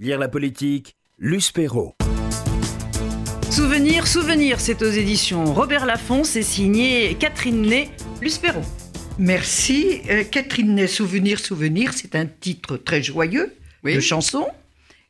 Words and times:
Lire 0.00 0.18
la 0.18 0.28
politique, 0.28 0.96
Luce 1.18 1.52
Perrault. 1.52 1.94
Souvenir, 3.50 4.06
souvenir, 4.06 4.58
c'est 4.58 4.80
aux 4.82 4.90
éditions 4.90 5.44
Robert 5.52 5.84
Laffont, 5.84 6.24
c'est 6.24 6.42
signé 6.42 7.14
Catherine 7.20 7.60
Ney, 7.60 7.90
Luce 8.22 8.38
Perrault. 8.38 8.64
Merci. 9.18 10.00
Euh, 10.08 10.24
Catherine 10.24 10.74
Ney, 10.74 10.86
Souvenir, 10.86 11.38
souvenir, 11.38 11.92
c'est 11.92 12.14
un 12.14 12.24
titre 12.24 12.78
très 12.78 13.02
joyeux 13.02 13.52
Oui. 13.84 13.94
de 13.94 14.00
chanson. 14.00 14.46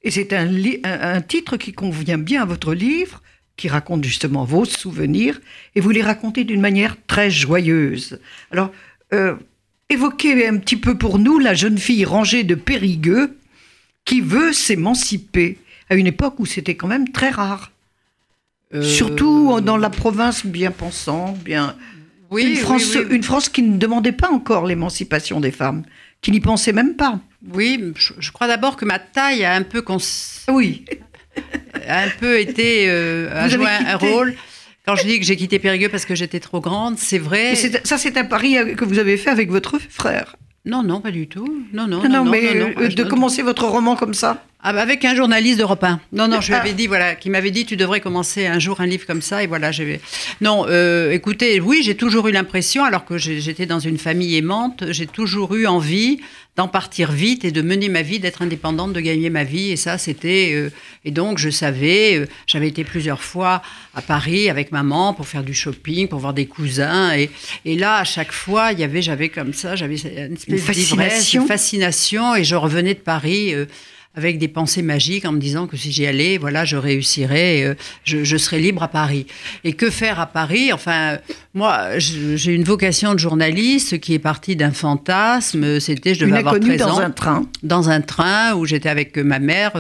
Et 0.03 0.11
c'est 0.11 0.33
un, 0.33 0.47
li- 0.47 0.81
un- 0.83 1.15
un 1.15 1.21
titre 1.21 1.57
qui 1.57 1.73
convient 1.73 2.19
bien 2.19 2.43
à 2.43 2.47
votre 2.47 2.75
livre, 2.75 3.23
qui 3.57 3.69
raconte 3.69 4.03
justement 4.03 4.45
vos 4.45 4.65
souvenirs. 4.65 5.41
Et 5.77 5.81
vous 5.81 5.91
les 5.91 6.03
racontez 6.03 6.43
d'une 6.43 6.61
manière 6.61 6.97
très 7.07 7.31
joyeuse. 7.31 8.19
Alors, 8.51 8.73
euh, 9.13 9.37
évoquez 9.89 10.49
un 10.49 10.57
petit 10.57 10.77
peu 10.77 10.99
pour 10.99 11.21
nous 11.21 11.39
la 11.39 11.55
jeune 11.55 11.79
fille 11.79 12.05
rangée 12.05 12.43
de 12.43 12.57
Périgueux 12.57 13.37
qui 14.05 14.21
veut 14.21 14.53
s'émanciper 14.53 15.59
à 15.89 15.95
une 15.95 16.07
époque 16.07 16.35
où 16.39 16.47
c'était 16.47 16.75
quand 16.77 16.89
même 16.89 17.11
très 17.11 17.31
rare. 17.31 17.71
Euh, 18.75 18.83
Surtout 18.83 19.61
dans 19.61 19.77
la 19.77 19.91
province 19.91 20.47
bien 20.47 20.71
pensante, 20.71 21.39
bien. 21.39 21.77
oui, 22.31 22.45
une, 22.51 22.57
France, 22.57 22.95
oui, 22.95 23.05
une 23.11 23.23
France 23.25 23.49
qui 23.49 23.63
ne 23.63 23.77
demandait 23.77 24.13
pas 24.13 24.31
encore 24.31 24.67
l'émancipation 24.67 25.41
des 25.41 25.51
femmes, 25.51 25.83
qui 26.23 26.31
n'y 26.31 26.41
pensait 26.41 26.73
même 26.73 26.95
pas. 26.95 27.19
Oui, 27.53 27.93
je, 27.97 28.13
je 28.19 28.31
crois 28.31 28.47
d'abord 28.47 28.77
que 28.77 28.85
ma 28.85 28.99
taille 29.01 29.45
a 29.45 29.55
un 29.55 29.63
peu, 29.63 29.83
cons- 29.83 29.99
Oui, 30.53 30.85
a 31.89 32.03
un 32.05 32.11
peu 32.21 32.39
été 32.39 32.85
euh, 32.89 33.29
a 33.35 33.49
joué 33.49 33.67
un 33.67 33.97
rôle. 33.97 34.35
Quand 34.87 34.95
je 34.97 35.05
dis 35.05 35.19
que 35.19 35.25
j'ai 35.27 35.37
quitté 35.37 35.59
Périgueux 35.59 35.89
parce 35.89 36.05
que 36.05 36.15
j'étais 36.15 36.41
trop 36.41 36.61
grande, 36.61 36.97
c'est 36.99 37.19
vrai. 37.19 37.53
Et 37.53 37.57
ça 37.85 37.99
c'est 37.99 38.17
un 38.17 38.25
pari 38.25 38.57
que 38.77 38.85
vous 38.85 38.99
avez 38.99 39.17
fait 39.17 39.31
avec 39.31 39.51
votre 39.51 39.79
frère. 39.79 40.37
Non, 40.65 40.83
non, 40.83 41.01
pas 41.01 41.11
du 41.11 41.27
tout. 41.27 41.65
Non, 41.73 41.87
non, 41.87 42.03
Non, 42.03 42.09
non, 42.09 42.25
non, 42.25 42.31
mais 42.31 42.55
non, 42.55 42.69
non. 42.69 42.75
euh, 42.83 42.89
de 42.89 43.05
commencer 43.05 43.43
votre 43.43 43.65
roman 43.67 43.97
comme 43.97 44.15
ça? 44.15 44.45
Ah, 44.63 44.75
bah, 44.75 44.83
avec 44.83 45.05
un 45.07 45.15
journaliste 45.15 45.59
d'Europe 45.59 45.83
1. 45.83 46.01
Non, 46.13 46.29
non, 46.29 46.41
je 46.43 46.49
lui 46.49 46.55
avais 46.55 46.75
dit, 46.75 46.87
voilà, 46.87 47.15
qui 47.15 47.31
m'avait 47.31 47.51
dit, 47.51 47.65
tu 47.65 47.77
devrais 47.77 48.01
commencer 48.01 48.47
un 48.47 48.59
jour 48.59 48.81
un 48.83 48.87
livre 48.87 49.07
comme 49.07 49.23
ça, 49.23 49.43
et 49.43 49.47
voilà, 49.47 49.73
j'ai. 49.73 50.01
Non, 50.43 50.67
euh, 50.69 51.13
écoutez, 51.13 51.61
oui, 51.61 51.81
j'ai 51.83 51.95
toujours 51.95 52.29
eu 52.29 52.33
l'impression, 52.33 52.85
alors 52.85 53.07
que 53.07 53.17
j'étais 53.17 53.65
dans 53.65 53.79
une 53.79 53.97
famille 53.97 54.37
aimante, 54.37 54.85
j'ai 54.91 55.07
toujours 55.07 55.55
eu 55.55 55.67
envie 55.67 56.21
d'en 56.57 56.69
partir 56.69 57.11
vite 57.11 57.47
et 57.47 57.53
de 57.53 57.63
mener 57.63 57.89
ma 57.89 58.03
vie, 58.03 58.19
d'être 58.19 58.43
indépendante, 58.43 58.93
de 58.93 59.01
gagner 59.01 59.31
ma 59.31 59.45
vie, 59.45 59.71
et 59.71 59.77
ça, 59.77 59.97
c'était. 59.97 60.51
euh, 60.53 60.69
et 61.07 61.11
donc, 61.11 61.39
je 61.39 61.49
savais, 61.49 62.19
euh, 62.19 62.27
j'avais 62.47 62.69
été 62.69 62.85
plusieurs 62.85 63.23
fois 63.23 63.63
à 63.95 64.03
Paris 64.03 64.51
avec 64.51 64.73
maman 64.73 65.15
pour 65.15 65.27
faire 65.27 65.43
du 65.43 65.55
shopping, 65.55 66.07
pour 66.07 66.19
voir 66.19 66.35
des 66.35 66.45
cousins, 66.45 67.15
et, 67.17 67.31
et 67.65 67.77
là, 67.77 67.97
à 67.97 68.05
chaque 68.05 68.33
fois, 68.33 68.73
il 68.73 68.81
y 68.81 68.85
avait, 68.85 69.01
j'avais 69.01 69.31
comme 69.31 69.55
ça, 69.55 69.75
j'avais 69.75 69.97
une 69.97 70.35
espèce 70.35 70.49
Une 70.49 70.59
fascination. 70.59 71.43
une 71.43 71.49
fascination, 71.49 72.35
et 72.35 72.45
je 72.45 72.57
revenais 72.57 72.93
de 72.93 72.99
Paris. 73.01 73.55
Euh, 74.17 74.21
avec 74.21 74.39
des 74.39 74.49
pensées 74.49 74.83
magiques 74.83 75.25
en 75.25 75.33
me 75.33 75.39
disant 75.39 75.67
que 75.67 75.77
si 75.77 75.93
j'y 75.93 76.07
allais, 76.07 76.39
voilà, 76.39 76.65
je 76.65 76.77
réussirais, 76.77 77.65
euh, 77.65 77.75
je, 78.05 78.25
je 78.25 78.37
serais 78.37 78.59
libre 78.59 78.83
à 78.83 78.89
Paris. 78.89 79.27
Et 79.65 79.73
que 79.73 79.91
faire 79.91 80.21
à 80.21 80.27
Paris? 80.27 80.73
Enfin, 80.73 81.13
euh, 81.13 81.19
moi, 81.55 81.99
j'ai 81.99 82.53
une 82.53 82.65
vocation 82.65 83.15
de 83.15 83.19
journaliste 83.19 83.99
qui 83.99 84.15
est 84.15 84.19
partie 84.19 84.57
d'un 84.57 84.71
fantasme. 84.73 85.81
C'était, 85.81 86.15
je 86.15 86.21
devais 86.21 86.31
Une 86.31 86.37
avoir 86.37 86.55
inconnue 86.55 86.77
13 86.77 86.83
ans, 86.83 86.95
dans 86.95 87.01
un 87.01 87.11
train. 87.11 87.47
dans 87.63 87.91
un 87.91 88.01
train 88.01 88.55
où 88.55 88.67
j'étais 88.67 88.89
avec 88.89 89.17
euh, 89.19 89.25
ma 89.25 89.39
mère. 89.39 89.73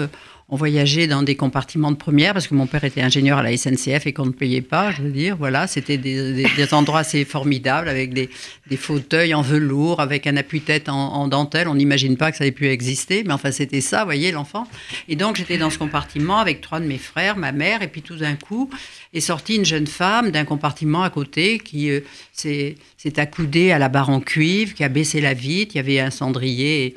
On 0.52 0.56
voyageait 0.56 1.06
dans 1.06 1.22
des 1.22 1.36
compartiments 1.36 1.92
de 1.92 1.96
première 1.96 2.32
parce 2.32 2.48
que 2.48 2.54
mon 2.54 2.66
père 2.66 2.82
était 2.82 3.02
ingénieur 3.02 3.38
à 3.38 3.42
la 3.44 3.56
SNCF 3.56 4.06
et 4.06 4.12
qu'on 4.12 4.26
ne 4.26 4.32
payait 4.32 4.62
pas, 4.62 4.90
je 4.90 5.02
veux 5.02 5.12
dire. 5.12 5.36
Voilà, 5.36 5.68
c'était 5.68 5.96
des, 5.96 6.44
endroits 6.72 7.00
assez 7.00 7.24
formidables 7.24 7.88
avec 7.88 8.12
des, 8.12 8.28
fauteuils 8.76 9.32
en 9.32 9.42
velours, 9.42 10.00
avec 10.00 10.26
un 10.26 10.36
appui-tête 10.36 10.88
en, 10.88 11.14
en 11.14 11.28
dentelle. 11.28 11.68
On 11.68 11.76
n'imagine 11.76 12.16
pas 12.16 12.32
que 12.32 12.36
ça 12.36 12.46
ait 12.46 12.50
pu 12.50 12.68
exister, 12.68 13.22
mais 13.24 13.32
enfin, 13.32 13.52
c'était 13.52 13.80
ça, 13.80 14.04
voyez, 14.04 14.32
l'enfant. 14.32 14.66
Et 15.08 15.14
donc, 15.14 15.36
j'étais 15.36 15.56
dans 15.56 15.70
ce 15.70 15.78
compartiment 15.78 16.38
avec 16.38 16.60
trois 16.60 16.80
de 16.80 16.86
mes 16.86 16.98
frères, 16.98 17.36
ma 17.36 17.52
mère, 17.52 17.82
et 17.82 17.88
puis 17.88 18.02
tout 18.02 18.16
d'un 18.16 18.34
coup 18.34 18.68
est 19.12 19.20
sortie 19.20 19.54
une 19.54 19.64
jeune 19.64 19.86
femme 19.86 20.30
d'un 20.30 20.44
compartiment 20.44 21.02
à 21.02 21.10
côté 21.10 21.58
qui 21.58 21.90
euh, 21.90 22.00
s'est 22.32 22.76
accoudée 23.16 23.70
à 23.70 23.78
la 23.78 23.88
barre 23.88 24.10
en 24.10 24.20
cuivre, 24.20 24.75
qui 24.75 24.82
a 24.82 24.88
baissé 24.88 25.20
la 25.20 25.34
vitre, 25.34 25.75
il 25.75 25.78
y 25.78 25.80
avait 25.80 26.00
un 26.00 26.10
cendrier. 26.10 26.94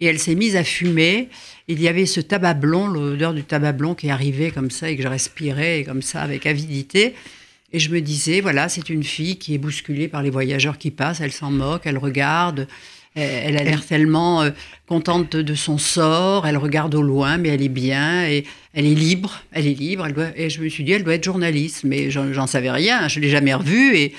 Et 0.00 0.06
elle 0.06 0.18
s'est 0.18 0.34
mise 0.34 0.56
à 0.56 0.64
fumer. 0.64 1.28
Il 1.68 1.80
y 1.80 1.88
avait 1.88 2.06
ce 2.06 2.20
tabac 2.20 2.54
blond, 2.54 2.86
l'odeur 2.86 3.34
du 3.34 3.44
tabac 3.44 3.72
blond 3.72 3.94
qui 3.94 4.10
arrivait 4.10 4.50
comme 4.50 4.70
ça 4.70 4.90
et 4.90 4.96
que 4.96 5.02
je 5.02 5.08
respirais 5.08 5.84
comme 5.84 6.02
ça 6.02 6.22
avec 6.22 6.46
avidité. 6.46 7.14
Et 7.72 7.78
je 7.78 7.90
me 7.90 8.00
disais, 8.00 8.40
voilà, 8.40 8.68
c'est 8.68 8.88
une 8.90 9.02
fille 9.02 9.36
qui 9.36 9.54
est 9.54 9.58
bousculée 9.58 10.08
par 10.08 10.22
les 10.22 10.30
voyageurs 10.30 10.78
qui 10.78 10.90
passent, 10.90 11.20
elle 11.20 11.32
s'en 11.32 11.50
moque, 11.50 11.82
elle 11.84 11.98
regarde, 11.98 12.68
elle, 13.14 13.54
elle 13.54 13.56
a 13.56 13.64
l'air 13.64 13.84
tellement 13.84 14.42
euh, 14.42 14.50
contente 14.88 15.34
de 15.36 15.54
son 15.54 15.78
sort, 15.78 16.46
elle 16.46 16.56
regarde 16.56 16.94
au 16.94 17.02
loin, 17.02 17.38
mais 17.38 17.48
elle 17.48 17.62
est 17.62 17.68
bien, 17.68 18.28
et 18.28 18.44
elle 18.72 18.86
est 18.86 18.94
libre, 18.94 19.40
elle 19.52 19.66
est 19.66 19.72
libre, 19.74 20.06
elle 20.06 20.12
doit, 20.12 20.26
et 20.36 20.48
je 20.50 20.60
me 20.60 20.68
suis 20.68 20.84
dit, 20.84 20.92
elle 20.92 21.02
doit 21.02 21.14
être 21.14 21.24
journaliste, 21.24 21.82
mais 21.84 22.10
j'en 22.10 22.46
savais 22.46 22.70
rien, 22.70 23.08
je 23.08 23.18
ne 23.18 23.24
l'ai 23.24 23.30
jamais 23.30 23.54
revue, 23.54 23.96
et, 23.96 24.12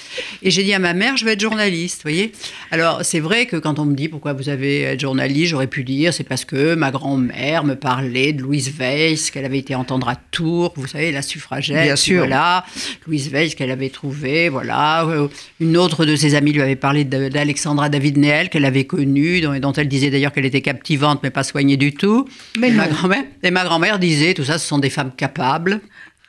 et 0.44 0.52
j'ai 0.52 0.64
dit 0.64 0.74
à 0.74 0.80
ma 0.80 0.94
mère, 0.94 1.16
je 1.16 1.24
vais 1.26 1.34
être 1.34 1.40
journaliste, 1.40 1.98
vous 2.04 2.10
voyez. 2.10 2.32
Alors, 2.72 3.00
c'est 3.04 3.20
vrai 3.22 3.46
que 3.46 3.56
quand 3.56 3.80
on 3.80 3.86
me 3.86 3.96
dit 3.96 4.10
pourquoi 4.10 4.34
vous 4.34 4.50
avez 4.50 4.82
être 4.82 5.00
journaliste, 5.00 5.52
j'aurais 5.52 5.68
pu 5.68 5.84
dire, 5.86 6.14
c'est 6.14 6.24
parce 6.26 6.44
que 6.44 6.76
ma 6.76 6.92
grand-mère 6.92 7.64
me 7.64 7.76
parlait 7.76 8.34
de 8.34 8.42
Louise 8.42 8.74
Weiss, 8.78 9.32
qu'elle 9.32 9.46
avait 9.46 9.60
été 9.60 9.74
entendre 9.76 10.10
à 10.10 10.16
Tours, 10.32 10.74
vous 10.76 10.88
savez, 10.88 11.12
la 11.14 11.22
suffragette, 11.22 11.84
Bien 11.84 11.96
sûr. 11.96 12.18
voilà, 12.20 12.66
Louise 13.06 13.30
Weiss 13.32 13.56
qu'elle 13.56 13.72
avait 13.72 13.90
trouvée, 13.90 14.50
voilà. 14.50 15.06
Euh, 15.06 15.28
Une 15.62 15.78
autre 15.78 16.04
de 16.06 16.16
ses 16.18 16.36
amies 16.36 16.52
lui 16.52 16.62
avait 16.62 16.76
parlé 16.76 17.06
d'Alexandra 17.06 17.88
David 17.90 18.18
Neel, 18.18 18.50
qu'elle 18.50 18.66
avait 18.66 18.86
connue, 18.86 19.40
dont, 19.40 19.58
dont 19.60 19.74
elle 19.74 19.88
disait 19.88 20.10
d'ailleurs 20.10 20.34
qu'elle 20.34 20.46
était 20.46 20.57
captivante, 20.62 21.22
mais 21.24 21.30
pas 21.30 21.44
soignée 21.44 21.78
du 21.78 21.94
tout. 21.94 22.28
Mais 22.60 22.70
et, 22.70 22.72
ma 22.72 22.88
grand-mère, 22.88 23.24
et 23.44 23.52
ma 23.52 23.64
grand-mère 23.64 24.00
disait, 24.00 24.34
tout 24.34 24.44
ça, 24.44 24.58
ce 24.58 24.68
sont 24.68 24.80
des 24.80 24.90
femmes 24.90 25.12
capables. 25.16 25.82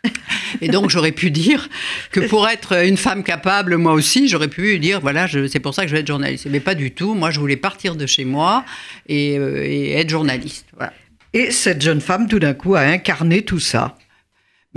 Et 0.61 0.69
donc 0.69 0.91
j'aurais 0.91 1.13
pu 1.13 1.31
dire 1.33 1.69
que 2.13 2.21
pour 2.21 2.49
être 2.49 2.85
une 2.85 2.97
femme 2.97 3.25
capable, 3.25 3.77
moi 3.77 3.93
aussi, 3.93 4.29
j'aurais 4.29 4.49
pu 4.49 4.79
dire, 4.79 5.01
voilà, 5.01 5.27
c'est 5.49 5.61
pour 5.61 5.75
ça 5.75 5.83
que 5.83 5.89
je 5.89 5.95
vais 5.95 6.01
être 6.01 6.07
journaliste. 6.07 6.47
Mais 6.49 6.61
pas 6.61 6.77
du 6.77 6.93
tout. 6.93 7.15
Moi, 7.15 7.31
je 7.31 7.41
voulais 7.41 7.57
partir 7.57 7.97
de 7.97 8.07
chez 8.07 8.25
moi 8.25 8.65
et, 9.09 9.39
euh, 9.39 9.65
et 9.65 9.93
être 9.93 10.09
journaliste. 10.09 10.67
Voilà. 10.77 10.93
Et 11.35 11.51
cette 11.51 11.83
jeune 11.83 12.01
femme, 12.01 12.29
tout 12.29 12.39
d'un 12.39 12.55
coup, 12.55 12.75
a 12.75 12.81
incarné 12.81 13.43
tout 13.43 13.61
ça. 13.61 13.97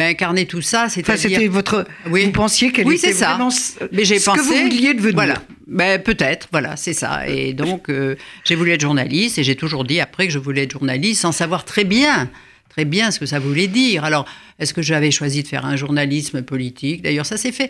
Ben, 0.01 0.09
incarner 0.11 0.45
tout 0.47 0.61
ça, 0.61 0.85
Enfin, 0.85 1.15
c'était 1.17 1.47
votre. 1.47 1.85
Oui. 2.09 2.25
Vous 2.25 2.31
pensiez 2.31 2.71
qu'elle 2.71 2.87
Oui, 2.87 2.95
était 2.95 3.13
ça. 3.13 3.29
vraiment 3.35 3.49
Mais 3.91 4.03
j'ai 4.05 4.19
pensé. 4.19 4.39
que 4.39 4.43
vous 4.43 4.55
vouliez 4.55 4.93
devenir. 4.93 5.13
Voilà. 5.13 5.35
Ben, 5.67 6.01
peut-être, 6.01 6.47
voilà, 6.51 6.75
c'est 6.75 6.93
ça. 6.93 7.27
Et 7.27 7.53
donc, 7.53 7.89
euh, 7.89 8.15
j'ai 8.43 8.55
voulu 8.55 8.71
être 8.71 8.81
journaliste 8.81 9.37
et 9.37 9.43
j'ai 9.43 9.55
toujours 9.55 9.83
dit 9.83 9.99
après 9.99 10.27
que 10.27 10.33
je 10.33 10.39
voulais 10.39 10.63
être 10.63 10.71
journaliste 10.73 11.21
sans 11.21 11.31
savoir 11.31 11.65
très 11.65 11.83
bien, 11.83 12.29
très 12.71 12.85
bien 12.85 13.11
ce 13.11 13.19
que 13.19 13.25
ça 13.25 13.37
voulait 13.39 13.67
dire. 13.67 14.05
Alors, 14.05 14.25
est-ce 14.57 14.73
que 14.73 14.81
j'avais 14.81 15.11
choisi 15.11 15.43
de 15.43 15.47
faire 15.47 15.65
un 15.65 15.75
journalisme 15.75 16.41
politique? 16.41 17.01
D'ailleurs, 17.01 17.25
ça 17.25 17.35
s'est 17.35 17.51
fait 17.51 17.69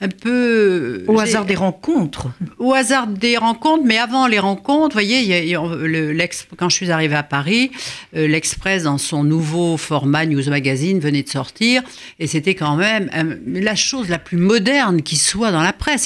un 0.00 0.08
peu. 0.08 1.04
Au 1.06 1.18
hasard 1.20 1.44
des 1.44 1.54
rencontres. 1.54 2.28
au 2.58 2.72
hasard 2.72 3.06
des 3.06 3.36
rencontres, 3.36 3.84
mais 3.84 3.98
avant 3.98 4.26
les 4.26 4.38
rencontres, 4.38 4.88
vous 4.96 5.02
voyez, 5.02 5.20
il 5.20 5.26
y 5.28 5.34
a- 5.34 5.42
il 5.42 5.48
y 5.48 5.54
a- 5.54 5.76
le- 5.86 6.12
l'ex- 6.12 6.46
quand 6.56 6.68
je 6.68 6.76
suis 6.76 6.90
arrivée 6.90 7.14
à 7.14 7.22
Paris, 7.22 7.70
euh, 8.16 8.26
l'Express, 8.26 8.84
dans 8.84 8.98
son 8.98 9.22
nouveau 9.22 9.76
format 9.76 10.26
News 10.26 10.48
Magazine, 10.48 10.98
venait 10.98 11.22
de 11.22 11.28
sortir, 11.28 11.82
et 12.18 12.26
c'était 12.26 12.54
quand 12.54 12.76
même 12.76 13.10
euh, 13.14 13.36
la 13.46 13.74
chose 13.76 14.08
la 14.08 14.18
plus 14.18 14.38
moderne 14.38 15.02
qui 15.02 15.16
soit 15.16 15.52
dans 15.52 15.62
la 15.62 15.72
presse. 15.72 16.02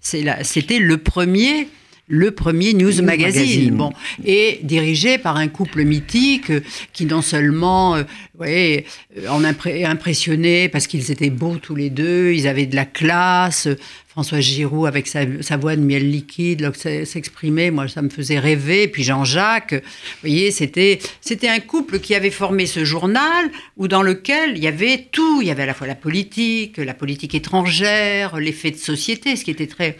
C'était 0.00 0.78
le 0.78 0.96
premier 0.98 1.68
le 2.08 2.30
premier 2.32 2.74
News, 2.74 2.90
News 2.90 3.02
Magazine, 3.02 3.42
Magazine. 3.42 3.76
bon, 3.76 3.92
et 4.24 4.60
dirigé 4.62 5.18
par 5.18 5.36
un 5.36 5.48
couple 5.48 5.84
mythique 5.84 6.50
euh, 6.50 6.60
qui 6.92 7.06
non 7.06 7.22
seulement 7.22 7.94
euh, 7.96 8.02
ouais, 8.38 8.84
euh, 9.18 9.28
en 9.28 9.42
impré- 9.44 9.84
impressionnait 9.86 10.68
parce 10.68 10.86
qu'ils 10.86 11.10
étaient 11.10 11.30
beaux 11.30 11.56
tous 11.56 11.74
les 11.76 11.90
deux, 11.90 12.32
ils 12.32 12.48
avaient 12.48 12.66
de 12.66 12.76
la 12.76 12.84
classe. 12.84 13.66
euh, 13.66 13.76
François 14.08 14.40
Giroud 14.40 14.86
avec 14.86 15.06
sa, 15.08 15.20
sa 15.40 15.56
voix 15.56 15.74
de 15.74 15.80
miel 15.80 16.10
liquide, 16.10 16.70
s'exprimait, 17.06 17.70
moi 17.70 17.88
ça 17.88 18.02
me 18.02 18.10
faisait 18.10 18.38
rêver. 18.38 18.86
Puis 18.86 19.04
Jean-Jacques, 19.04 19.72
vous 19.72 20.20
voyez, 20.20 20.50
c'était 20.50 20.98
c'était 21.22 21.48
un 21.48 21.60
couple 21.60 21.98
qui 21.98 22.14
avait 22.14 22.28
formé 22.30 22.66
ce 22.66 22.84
journal 22.84 23.50
où 23.78 23.88
dans 23.88 24.02
lequel 24.02 24.58
il 24.58 24.62
y 24.62 24.66
avait 24.66 25.06
tout, 25.12 25.40
il 25.40 25.48
y 25.48 25.50
avait 25.50 25.62
à 25.62 25.66
la 25.66 25.72
fois 25.72 25.86
la 25.86 25.94
politique, 25.94 26.76
la 26.76 26.92
politique 26.92 27.34
étrangère, 27.34 28.36
les 28.38 28.52
faits 28.52 28.74
de 28.74 28.78
société, 28.80 29.34
ce 29.34 29.44
qui 29.44 29.50
était 29.50 29.66
très 29.66 29.96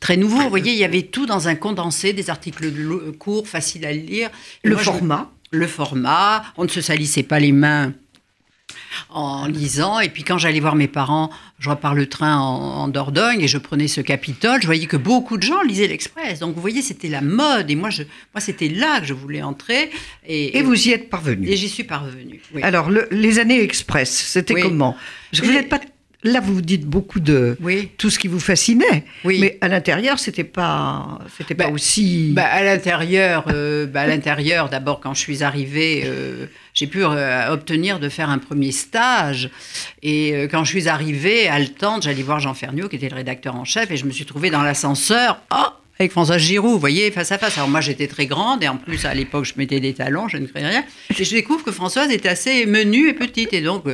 très 0.00 0.16
nouveau. 0.16 0.40
Vous 0.40 0.48
voyez, 0.50 0.72
il 0.72 0.78
y 0.78 0.84
avait 0.84 1.02
tout 1.02 1.26
dans 1.26 1.48
un 1.48 1.54
condensé, 1.54 2.12
des 2.12 2.30
articles 2.30 2.70
courts, 3.18 3.48
faciles 3.48 3.86
à 3.86 3.92
lire. 3.92 4.30
Le 4.62 4.72
moi, 4.74 4.80
je- 4.80 4.84
format. 4.90 5.30
le 5.50 5.66
format, 5.66 6.44
on 6.56 6.64
ne 6.64 6.68
se 6.68 6.80
salissait 6.80 7.22
pas 7.22 7.38
les 7.40 7.52
mains 7.52 7.92
en 9.10 9.46
lisant. 9.46 10.00
Et 10.00 10.08
puis 10.08 10.22
quand 10.24 10.38
j'allais 10.38 10.60
voir 10.60 10.74
mes 10.76 10.88
parents, 10.88 11.30
je 11.58 11.68
repars 11.70 11.94
le 11.94 12.08
train 12.08 12.36
en, 12.38 12.82
en 12.82 12.88
Dordogne 12.88 13.40
et 13.40 13.48
je 13.48 13.58
prenais 13.58 13.88
ce 13.88 14.00
Capitole, 14.00 14.60
je 14.60 14.66
voyais 14.66 14.86
que 14.86 14.96
beaucoup 14.96 15.36
de 15.36 15.42
gens 15.42 15.62
lisaient 15.62 15.86
l'Express. 15.88 16.38
Donc 16.40 16.54
vous 16.54 16.60
voyez, 16.60 16.82
c'était 16.82 17.08
la 17.08 17.20
mode. 17.20 17.70
Et 17.70 17.74
moi, 17.74 17.90
je, 17.90 18.02
moi 18.34 18.40
c'était 18.40 18.68
là 18.68 19.00
que 19.00 19.06
je 19.06 19.14
voulais 19.14 19.42
entrer. 19.42 19.90
Et, 20.26 20.58
Et 20.58 20.62
vous 20.62 20.88
y 20.88 20.92
êtes 20.92 21.10
parvenu. 21.10 21.48
et 21.48 21.56
j'y 21.56 21.68
suis 21.68 21.84
parvenue. 21.84 22.40
oui. 22.54 22.62
Alors, 22.62 22.90
le- 22.90 23.08
les 23.10 23.38
années 23.38 23.60
express, 23.62 24.10
c'était 24.10 24.54
Oui. 24.54 24.62
comment? 24.62 24.96
Vous 25.42 25.50
n'êtes 25.52 25.68
pas 25.68 25.80
là, 26.24 26.40
vous 26.40 26.60
dites 26.60 26.84
beaucoup 26.86 27.20
de 27.20 27.56
Oui. 27.60 27.90
tout 27.98 28.10
ce 28.10 28.18
qui 28.18 28.26
vous 28.28 28.40
fascinait. 28.40 29.04
Oui. 29.24 29.38
Mais 29.40 29.58
à 29.60 29.68
l'intérieur, 29.68 30.18
c'était 30.18 30.42
pas, 30.44 31.20
c'était 31.36 31.54
pas 31.54 31.66
Bah, 31.66 31.70
aussi. 31.72 32.32
Bah, 32.34 32.46
à 32.46 32.62
l'intérieur, 32.64 33.44
euh, 33.52 33.86
bah, 33.86 34.00
à 34.02 34.06
l'intérieur, 34.06 34.68
d'abord 34.68 35.00
quand 35.00 35.14
je 35.14 35.20
suis 35.20 35.42
arrivée, 35.44 36.02
euh, 36.06 36.46
j'ai 36.74 36.86
pu 36.88 37.04
euh, 37.04 37.52
obtenir 37.52 38.00
de 38.00 38.08
faire 38.08 38.30
un 38.30 38.38
premier 38.38 38.72
stage. 38.72 39.50
Et 40.02 40.48
quand 40.50 40.64
je 40.64 40.70
suis 40.70 40.88
arrivée, 40.88 41.48
haletante, 41.48 42.02
j'allais 42.02 42.22
voir 42.22 42.40
Jean 42.40 42.54
Ferniaud, 42.54 42.88
qui 42.88 42.96
était 42.96 43.08
le 43.08 43.14
rédacteur 43.16 43.54
en 43.54 43.64
chef, 43.64 43.90
et 43.90 43.96
je 43.96 44.04
me 44.04 44.10
suis 44.10 44.24
trouvée 44.24 44.50
dans 44.50 44.62
l'ascenseur. 44.62 45.40
Oh 45.54 45.68
avec 45.98 46.10
François 46.10 46.38
Giroud, 46.38 46.72
vous 46.72 46.78
voyez, 46.78 47.10
face 47.12 47.30
à 47.30 47.38
face. 47.38 47.56
Alors 47.56 47.68
moi, 47.68 47.80
j'étais 47.80 48.08
très 48.08 48.26
grande, 48.26 48.64
et 48.64 48.68
en 48.68 48.76
plus, 48.76 49.04
à 49.04 49.14
l'époque, 49.14 49.44
je 49.44 49.54
mettais 49.56 49.78
des 49.78 49.94
talons, 49.94 50.26
je 50.26 50.38
ne 50.38 50.46
créais 50.46 50.66
rien. 50.66 50.84
Et 51.16 51.24
je 51.24 51.30
découvre 51.30 51.64
que 51.64 51.70
Françoise 51.70 52.10
était 52.10 52.28
assez 52.28 52.66
menue 52.66 53.08
et 53.08 53.12
petite. 53.12 53.52
Et 53.52 53.60
donc, 53.60 53.84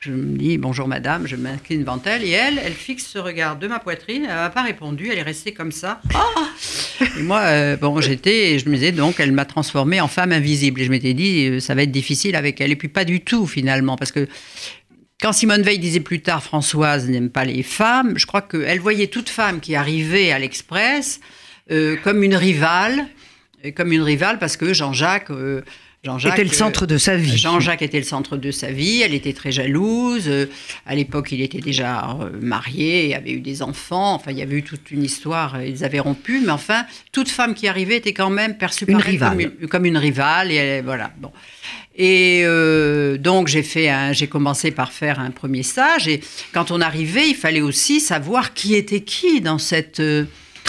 je 0.00 0.10
me 0.10 0.38
dis, 0.38 0.56
bonjour 0.56 0.88
madame, 0.88 1.26
je 1.26 1.36
m'incline 1.36 1.80
devant 1.80 2.00
elle, 2.06 2.24
et 2.24 2.30
elle, 2.30 2.58
elle 2.64 2.72
fixe 2.72 3.06
ce 3.06 3.18
regard 3.18 3.56
de 3.56 3.68
ma 3.68 3.78
poitrine, 3.78 4.22
elle 4.22 4.34
n'a 4.34 4.48
pas 4.48 4.62
répondu, 4.62 5.10
elle 5.12 5.18
est 5.18 5.22
restée 5.22 5.52
comme 5.52 5.72
ça. 5.72 6.00
Ah 6.14 6.24
et 7.18 7.22
moi, 7.22 7.40
euh, 7.40 7.76
bon, 7.76 8.00
j'étais, 8.00 8.58
je 8.58 8.66
me 8.70 8.76
disais, 8.76 8.92
donc, 8.92 9.20
elle 9.20 9.32
m'a 9.32 9.44
transformée 9.44 10.00
en 10.00 10.08
femme 10.08 10.32
invisible. 10.32 10.80
Et 10.80 10.84
je 10.86 10.90
m'étais 10.90 11.12
dit, 11.12 11.46
euh, 11.46 11.60
ça 11.60 11.74
va 11.74 11.82
être 11.82 11.90
difficile 11.90 12.36
avec 12.36 12.58
elle. 12.62 12.70
Et 12.70 12.76
puis, 12.76 12.88
pas 12.88 13.04
du 13.04 13.20
tout, 13.20 13.46
finalement, 13.46 13.96
parce 13.96 14.12
que 14.12 14.26
quand 15.20 15.34
Simone 15.34 15.60
Veil 15.60 15.78
disait 15.78 16.00
plus 16.00 16.22
tard, 16.22 16.42
Françoise 16.42 17.06
n'aime 17.10 17.28
pas 17.28 17.44
les 17.44 17.62
femmes, 17.62 18.14
je 18.16 18.24
crois 18.24 18.40
qu'elle 18.40 18.80
voyait 18.80 19.08
toute 19.08 19.28
femme 19.28 19.60
qui 19.60 19.74
arrivait 19.74 20.32
à 20.32 20.38
l'Express 20.38 21.20
euh, 21.70 21.96
comme 22.02 22.22
une 22.22 22.34
rivale, 22.36 23.06
euh, 23.64 23.70
comme 23.72 23.92
une 23.92 24.02
rivale, 24.02 24.38
parce 24.38 24.56
que 24.56 24.72
Jean-Jacques. 24.74 25.30
euh, 25.30 25.62
Jean-Jacques 26.02 26.32
C'était 26.36 26.48
le 26.48 26.54
centre 26.54 26.86
de 26.86 26.96
sa 26.96 27.16
vie. 27.18 27.36
Jean-Jacques 27.36 27.82
était 27.82 27.98
le 27.98 28.04
centre 28.06 28.38
de 28.38 28.50
sa 28.50 28.72
vie, 28.72 29.02
elle 29.02 29.12
était 29.12 29.34
très 29.34 29.52
jalouse. 29.52 30.30
À 30.86 30.94
l'époque, 30.94 31.30
il 31.30 31.42
était 31.42 31.60
déjà 31.60 32.16
marié, 32.40 33.14
avait 33.14 33.32
eu 33.32 33.40
des 33.40 33.60
enfants. 33.60 34.14
Enfin, 34.14 34.30
il 34.30 34.38
y 34.38 34.42
avait 34.42 34.56
eu 34.56 34.62
toute 34.62 34.90
une 34.90 35.04
histoire, 35.04 35.60
ils 35.62 35.84
avaient 35.84 36.00
rompu. 36.00 36.40
Mais 36.42 36.52
enfin, 36.52 36.86
toute 37.12 37.28
femme 37.28 37.52
qui 37.54 37.68
arrivait 37.68 37.98
était 37.98 38.14
quand 38.14 38.30
même 38.30 38.56
perçue 38.56 38.86
Une 38.88 38.96
par 38.96 39.04
rivale. 39.06 39.28
Comme, 39.32 39.40
une, 39.40 39.68
comme 39.68 39.84
une 39.84 39.98
rivale. 39.98 40.50
Et 40.50 40.54
elle- 40.54 40.84
voilà. 40.84 41.10
Bon. 41.20 41.32
Et 41.96 42.44
euh, 42.46 43.18
donc, 43.18 43.48
j'ai 43.48 43.62
fait 43.62 43.90
j'ai 44.14 44.26
commencé 44.26 44.70
par 44.70 44.92
faire 44.92 45.20
un 45.20 45.30
premier 45.30 45.62
stage. 45.62 46.08
Et 46.08 46.22
quand 46.54 46.70
on 46.70 46.80
arrivait, 46.80 47.28
il 47.28 47.34
fallait 47.36 47.60
aussi 47.60 48.00
savoir 48.00 48.54
qui 48.54 48.74
était 48.74 49.02
qui 49.02 49.42
dans 49.42 49.58
cette. 49.58 50.00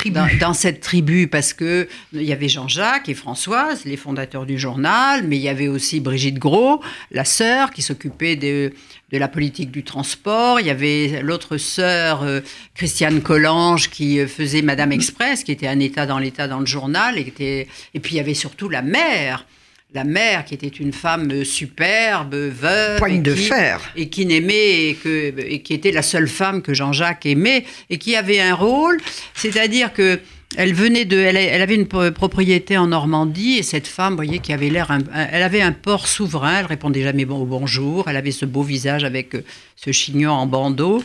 Dans, 0.09 0.53
cette 0.53 0.81
tribu, 0.81 1.27
parce 1.27 1.53
que 1.53 1.87
il 2.13 2.23
y 2.23 2.33
avait 2.33 2.49
Jean-Jacques 2.49 3.09
et 3.09 3.13
Françoise, 3.13 3.85
les 3.85 3.97
fondateurs 3.97 4.45
du 4.45 4.57
journal, 4.57 5.23
mais 5.27 5.37
il 5.37 5.41
y 5.41 5.49
avait 5.49 5.67
aussi 5.67 5.99
Brigitte 5.99 6.39
Gros, 6.39 6.81
la 7.11 7.25
sœur, 7.25 7.71
qui 7.71 7.81
s'occupait 7.81 8.35
de, 8.35 8.73
de 9.11 9.17
la 9.17 9.27
politique 9.27 9.71
du 9.71 9.83
transport. 9.83 10.59
Il 10.59 10.65
y 10.65 10.71
avait 10.71 11.21
l'autre 11.21 11.57
sœur, 11.57 12.23
euh, 12.23 12.41
Christiane 12.73 13.21
Collange, 13.21 13.89
qui 13.89 14.19
euh, 14.19 14.27
faisait 14.27 14.61
Madame 14.61 14.91
Express, 14.91 15.43
qui 15.43 15.51
était 15.51 15.67
un 15.67 15.79
état 15.79 16.05
dans 16.05 16.17
l'état 16.17 16.47
dans 16.47 16.59
le 16.59 16.65
journal. 16.65 17.17
Et, 17.17 17.67
et 17.93 17.99
puis 17.99 18.15
il 18.15 18.17
y 18.17 18.21
avait 18.21 18.33
surtout 18.33 18.69
la 18.69 18.81
mère. 18.81 19.45
La 19.93 20.05
mère, 20.05 20.45
qui 20.45 20.53
était 20.53 20.67
une 20.67 20.93
femme 20.93 21.43
superbe, 21.43 22.33
veuve. 22.33 22.97
Poigne 22.97 23.21
de 23.21 23.35
fer. 23.35 23.81
et 23.97 24.07
qui 24.07 24.25
n'aimait 24.25 24.89
et, 24.89 24.95
que, 24.95 25.33
et 25.37 25.61
qui 25.61 25.73
était 25.73 25.91
la 25.91 26.01
seule 26.01 26.29
femme 26.29 26.61
que 26.61 26.73
Jean-Jacques 26.73 27.25
aimait 27.25 27.65
et 27.89 27.97
qui 27.97 28.15
avait 28.15 28.39
un 28.39 28.55
rôle, 28.55 28.97
c'est-à-dire 29.33 29.91
que 29.91 30.21
elle 30.57 30.73
venait 30.73 31.05
de, 31.05 31.17
elle, 31.17 31.61
avait 31.61 31.75
une 31.75 31.87
pro- 31.87 32.11
propriété 32.11 32.77
en 32.77 32.87
Normandie 32.87 33.57
et 33.57 33.63
cette 33.63 33.87
femme, 33.87 34.11
vous 34.11 34.17
voyez, 34.17 34.39
qui 34.39 34.51
avait 34.53 34.69
l'air, 34.69 34.95
elle 35.31 35.43
avait 35.43 35.61
un 35.61 35.71
port 35.71 36.07
souverain, 36.07 36.59
elle 36.59 36.65
répondait 36.65 37.03
jamais 37.03 37.25
au 37.25 37.45
bonjour, 37.45 38.09
elle 38.09 38.17
avait 38.17 38.31
ce 38.31 38.45
beau 38.45 38.63
visage 38.63 39.03
avec 39.03 39.35
euh, 39.35 39.43
ce 39.75 39.91
chignon 39.91 40.31
en 40.31 40.45
bandeau, 40.47 41.03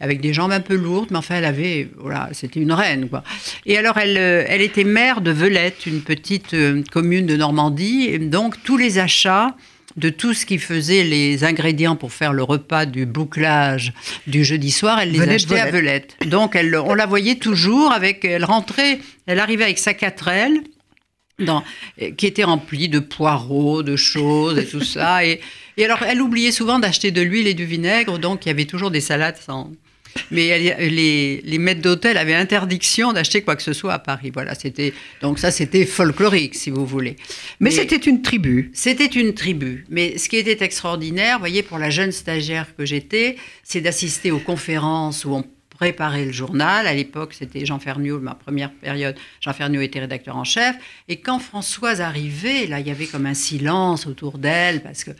avec 0.00 0.20
des 0.20 0.32
jambes 0.32 0.52
un 0.52 0.60
peu 0.60 0.74
lourdes, 0.74 1.08
mais 1.10 1.18
enfin 1.18 1.36
elle 1.36 1.44
avait, 1.44 1.88
voilà, 1.98 2.30
c'était 2.32 2.60
une 2.60 2.72
reine 2.72 3.08
quoi. 3.08 3.22
Et 3.66 3.76
alors 3.76 3.98
elle, 3.98 4.16
euh, 4.18 4.44
elle 4.48 4.62
était 4.62 4.84
maire 4.84 5.20
de 5.20 5.30
Velette, 5.30 5.86
une 5.86 6.00
petite 6.00 6.54
euh, 6.54 6.82
commune 6.90 7.26
de 7.26 7.36
Normandie, 7.36 8.06
et 8.10 8.18
donc 8.18 8.62
tous 8.64 8.76
les 8.76 8.98
achats 8.98 9.54
de 9.96 10.10
tout 10.10 10.34
ce 10.34 10.44
qui 10.44 10.58
faisait 10.58 11.04
les 11.04 11.44
ingrédients 11.44 11.96
pour 11.96 12.12
faire 12.12 12.32
le 12.32 12.42
repas 12.42 12.86
du 12.86 13.06
bouclage 13.06 13.92
du 14.26 14.44
jeudi 14.44 14.70
soir, 14.70 15.00
elle 15.00 15.12
les 15.12 15.22
achetait 15.22 15.58
à 15.58 15.70
Velette. 15.70 16.16
Donc 16.26 16.54
elle, 16.54 16.76
on 16.76 16.94
la 16.94 17.06
voyait 17.06 17.36
toujours 17.36 17.92
avec, 17.92 18.24
elle 18.24 18.44
rentrait, 18.44 19.00
elle 19.26 19.40
arrivait 19.40 19.64
avec 19.64 19.78
sa 19.78 19.94
quatrelle. 19.94 20.60
Dans, 21.38 21.62
qui 22.16 22.26
était 22.26 22.44
remplie 22.44 22.88
de 22.88 22.98
poireaux, 22.98 23.82
de 23.82 23.94
choses 23.94 24.56
et 24.56 24.64
tout 24.64 24.82
ça. 24.82 25.22
Et, 25.22 25.42
et 25.76 25.84
alors, 25.84 26.02
elle 26.02 26.22
oubliait 26.22 26.50
souvent 26.50 26.78
d'acheter 26.78 27.10
de 27.10 27.20
l'huile 27.20 27.46
et 27.46 27.52
du 27.52 27.66
vinaigre, 27.66 28.18
donc 28.18 28.46
il 28.46 28.48
y 28.48 28.52
avait 28.52 28.64
toujours 28.64 28.90
des 28.90 29.02
salades 29.02 29.36
sans. 29.36 29.70
Mais 30.30 30.58
les, 30.78 31.40
les 31.42 31.58
maîtres 31.58 31.82
d'hôtel 31.82 32.16
avaient 32.16 32.34
interdiction 32.34 33.12
d'acheter 33.12 33.42
quoi 33.42 33.56
que 33.56 33.62
ce 33.62 33.72
soit 33.72 33.92
à 33.92 33.98
Paris. 33.98 34.30
Voilà, 34.32 34.54
c'était 34.54 34.92
donc 35.20 35.38
ça, 35.38 35.50
c'était 35.50 35.86
folklorique, 35.86 36.54
si 36.54 36.70
vous 36.70 36.86
voulez. 36.86 37.16
Mais 37.60 37.70
c'était 37.70 37.96
une 37.96 38.22
tribu. 38.22 38.70
C'était 38.74 39.06
une 39.06 39.34
tribu. 39.34 39.84
Mais 39.88 40.18
ce 40.18 40.28
qui 40.28 40.36
était 40.36 40.64
extraordinaire, 40.64 41.36
vous 41.36 41.40
voyez, 41.40 41.62
pour 41.62 41.78
la 41.78 41.90
jeune 41.90 42.12
stagiaire 42.12 42.74
que 42.76 42.84
j'étais, 42.84 43.36
c'est 43.62 43.80
d'assister 43.80 44.30
aux 44.30 44.38
conférences 44.38 45.24
où 45.24 45.34
on 45.34 45.44
préparait 45.76 46.24
le 46.24 46.32
journal. 46.32 46.86
À 46.86 46.94
l'époque, 46.94 47.34
c'était 47.34 47.66
Jean 47.66 47.78
Ferniaud, 47.78 48.18
ma 48.18 48.34
première 48.34 48.72
période. 48.72 49.14
Jean 49.40 49.52
Ferniaud 49.52 49.82
était 49.82 50.00
rédacteur 50.00 50.36
en 50.36 50.44
chef. 50.44 50.74
Et 51.08 51.16
quand 51.20 51.38
Françoise 51.38 52.00
arrivait, 52.00 52.66
là, 52.66 52.80
il 52.80 52.86
y 52.86 52.90
avait 52.90 53.06
comme 53.06 53.26
un 53.26 53.34
silence 53.34 54.06
autour 54.06 54.38
d'elle 54.38 54.82
parce 54.82 55.04
que 55.04 55.10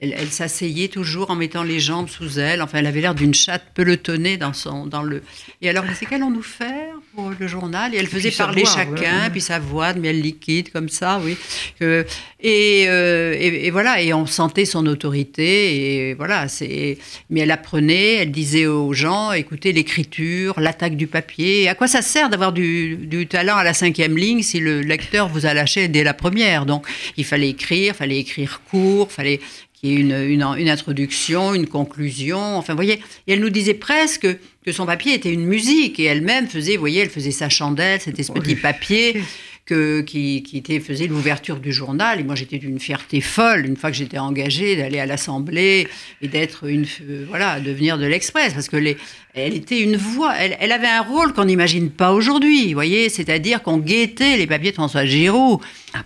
elle, 0.00 0.14
elle 0.18 0.28
s'asseyait 0.30 0.88
toujours 0.88 1.30
en 1.30 1.36
mettant 1.36 1.62
les 1.62 1.80
jambes 1.80 2.08
sous 2.08 2.38
elle. 2.38 2.60
Enfin, 2.60 2.78
elle 2.78 2.86
avait 2.86 3.00
l'air 3.00 3.14
d'une 3.14 3.34
chatte 3.34 3.64
pelotonnée 3.74 4.36
dans, 4.36 4.52
son, 4.52 4.86
dans 4.86 5.02
le. 5.02 5.22
Et 5.62 5.68
alors, 5.68 5.84
c'est 5.98 6.06
qu'allons-nous 6.06 6.42
faire 6.42 6.94
pour 7.14 7.32
le 7.38 7.46
journal 7.46 7.94
Et 7.94 7.98
elle 7.98 8.06
faisait 8.06 8.30
sa 8.30 8.44
parler 8.44 8.62
voix, 8.62 8.74
chacun, 8.74 9.24
ouais. 9.24 9.30
puis 9.30 9.40
sa 9.40 9.58
voix 9.58 9.94
de 9.94 10.00
miel 10.00 10.20
liquide, 10.20 10.70
comme 10.70 10.88
ça, 10.88 11.20
oui. 11.24 11.36
Euh, 11.80 12.04
et, 12.40 12.84
euh, 12.88 13.34
et, 13.38 13.66
et 13.66 13.70
voilà, 13.70 14.02
et 14.02 14.12
on 14.12 14.26
sentait 14.26 14.66
son 14.66 14.86
autorité. 14.86 16.10
Et 16.10 16.14
voilà, 16.14 16.48
c'est. 16.48 16.98
Mais 17.30 17.40
elle 17.40 17.50
apprenait, 17.50 18.16
elle 18.16 18.32
disait 18.32 18.66
aux 18.66 18.92
gens 18.92 19.32
écoutez, 19.32 19.72
l'écriture, 19.72 20.60
l'attaque 20.60 20.96
du 20.96 21.06
papier. 21.06 21.68
À 21.68 21.74
quoi 21.74 21.86
ça 21.86 22.02
sert 22.02 22.28
d'avoir 22.28 22.52
du, 22.52 22.96
du 22.96 23.26
talent 23.26 23.56
à 23.56 23.64
la 23.64 23.72
cinquième 23.72 24.18
ligne 24.18 24.42
si 24.42 24.60
le 24.60 24.80
lecteur 24.80 25.28
vous 25.28 25.46
a 25.46 25.54
lâché 25.54 25.88
dès 25.88 26.04
la 26.04 26.14
première? 26.14 26.66
Donc, 26.66 26.86
il 27.16 27.24
fallait 27.24 27.48
écrire, 27.48 27.96
fallait 27.96 28.18
écrire 28.18 28.60
court, 28.70 29.10
fallait 29.10 29.40
qu'il 29.78 29.90
y 29.90 29.92
ait 29.92 30.00
une, 30.00 30.12
une, 30.12 30.42
une 30.58 30.68
introduction, 30.68 31.54
une 31.54 31.66
conclusion. 31.66 32.56
Enfin, 32.56 32.72
vous 32.72 32.78
voyez, 32.78 33.00
et 33.26 33.34
elle 33.34 33.40
nous 33.40 33.50
disait 33.50 33.74
presque 33.74 34.26
que 34.64 34.72
son 34.72 34.86
papier 34.86 35.14
était 35.14 35.32
une 35.32 35.44
musique 35.44 36.00
et 36.00 36.04
elle-même 36.04 36.48
faisait, 36.48 36.74
vous 36.74 36.80
voyez, 36.80 37.02
elle 37.02 37.10
faisait 37.10 37.30
sa 37.30 37.48
chandelle, 37.48 38.00
c'était 38.00 38.22
ce 38.22 38.32
petit 38.32 38.56
papier 38.56 39.22
que, 39.64 40.00
qui, 40.00 40.44
qui 40.44 40.58
était, 40.58 40.80
faisait 40.80 41.08
l'ouverture 41.08 41.58
du 41.58 41.72
journal. 41.72 42.20
Et 42.20 42.24
moi, 42.24 42.36
j'étais 42.36 42.58
d'une 42.58 42.78
fierté 42.78 43.20
folle, 43.20 43.66
une 43.66 43.76
fois 43.76 43.90
que 43.90 43.96
j'étais 43.96 44.18
engagée, 44.18 44.76
d'aller 44.76 45.00
à 45.00 45.06
l'Assemblée 45.06 45.88
et 46.22 46.28
d'être 46.28 46.68
une, 46.68 46.86
euh, 47.02 47.26
voilà, 47.28 47.60
de 47.60 47.72
venir 47.72 47.98
de 47.98 48.06
l'Express, 48.06 48.54
parce 48.54 48.68
que 48.68 48.76
les, 48.76 48.96
elle 49.34 49.54
était 49.54 49.80
une 49.80 49.96
voix, 49.96 50.34
elle, 50.38 50.56
elle 50.60 50.72
avait 50.72 50.86
un 50.86 51.02
rôle 51.02 51.32
qu'on 51.32 51.46
n'imagine 51.46 51.90
pas 51.90 52.12
aujourd'hui, 52.12 52.68
vous 52.68 52.74
voyez, 52.74 53.08
c'est-à-dire 53.08 53.62
qu'on 53.62 53.78
guettait 53.78 54.36
les 54.36 54.46
papiers 54.46 54.70
de 54.70 54.76
François 54.76 55.04
Giroud. 55.04 55.60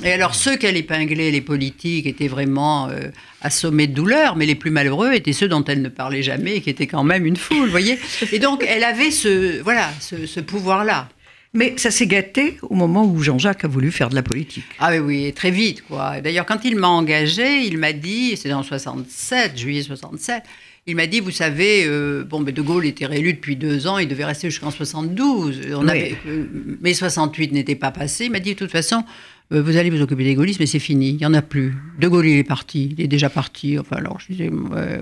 Et 0.05 0.13
alors, 0.13 0.35
ceux 0.35 0.57
qu'elle 0.57 0.79
épinglait, 0.79 1.31
les 1.31 1.43
politiques, 1.43 2.07
étaient 2.07 2.29
vraiment 2.29 2.89
euh, 2.89 3.09
assommés 3.43 3.87
de 3.87 3.95
douleur, 3.95 4.37
mais 4.37 4.47
les 4.47 4.55
plus 4.55 4.71
malheureux 4.71 5.13
étaient 5.13 5.33
ceux 5.33 5.49
dont 5.49 5.65
elle 5.65 5.83
ne 5.83 5.89
parlait 5.89 6.23
jamais 6.23 6.57
et 6.57 6.61
qui 6.61 6.71
étaient 6.71 6.87
quand 6.87 7.05
même 7.05 7.25
une 7.27 7.37
foule, 7.37 7.65
vous 7.67 7.71
voyez. 7.71 7.99
Et 8.33 8.39
donc, 8.39 8.65
elle 8.69 8.85
avait 8.85 9.11
ce, 9.11 9.61
voilà, 9.63 9.91
ce, 10.01 10.27
ce 10.27 10.41
pouvoir-là. 10.41 11.09
Mais 11.53 11.75
ça 11.79 11.91
s'est 11.91 12.07
gâté 12.07 12.59
au 12.63 12.75
moment 12.75 13.05
où 13.05 13.21
Jean-Jacques 13.23 13.65
a 13.65 13.69
voulu 13.69 13.91
faire 13.91 14.09
de 14.09 14.15
la 14.15 14.23
politique. 14.23 14.65
Ah 14.79 14.91
oui, 14.93 14.99
oui, 14.99 15.33
très 15.33 15.51
vite, 15.51 15.83
quoi. 15.83 16.21
D'ailleurs, 16.21 16.47
quand 16.47 16.65
il 16.65 16.77
m'a 16.77 16.87
engagé, 16.89 17.63
il 17.65 17.77
m'a 17.77 17.93
dit, 17.93 18.37
c'est 18.37 18.53
en 18.53 18.63
67, 18.63 19.59
juillet 19.59 19.83
67, 19.83 20.45
il 20.87 20.95
m'a 20.95 21.07
dit, 21.09 21.19
vous 21.19 21.33
savez, 21.33 21.85
euh, 21.87 22.23
bon, 22.25 22.39
mais 22.39 22.53
De 22.53 22.63
Gaulle 22.63 22.87
était 22.87 23.05
réélu 23.07 23.33
depuis 23.33 23.57
deux 23.57 23.89
ans, 23.89 23.99
il 23.99 24.07
devait 24.07 24.25
rester 24.27 24.49
jusqu'en 24.49 24.71
72. 24.71 25.61
On 25.75 25.83
Oui. 25.85 25.91
avait, 25.91 26.17
euh, 26.29 26.47
mai 26.81 26.95
68 26.95 27.51
n'était 27.53 27.75
pas 27.75 27.91
passé. 27.91 28.27
Il 28.27 28.31
m'a 28.31 28.39
dit, 28.41 28.55
de 28.55 28.59
toute 28.59 28.71
façon, 28.71 29.03
euh, 29.53 29.63
vous 29.63 29.77
allez 29.77 29.91
vous 29.91 30.01
occuper 30.03 30.25
des 30.25 30.35
gaullistes, 30.35 30.61
mais 30.61 30.67
c'est 30.67 30.79
fini, 30.79 31.11
il 31.11 31.17
n'y 31.17 31.27
en 31.27 31.35
a 31.35 31.43
plus. 31.43 31.75
De 31.99 32.09
Gaulle, 32.09 32.27
il 32.27 32.39
est 32.39 32.45
parti, 32.45 32.95
il 32.97 33.03
est 33.05 33.09
déjà 33.09 33.29
parti. 33.31 33.79
Enfin, 33.79 33.97
alors, 33.97 34.19
je 34.21 34.33
disais, 34.33 34.49
ouais, 34.49 35.01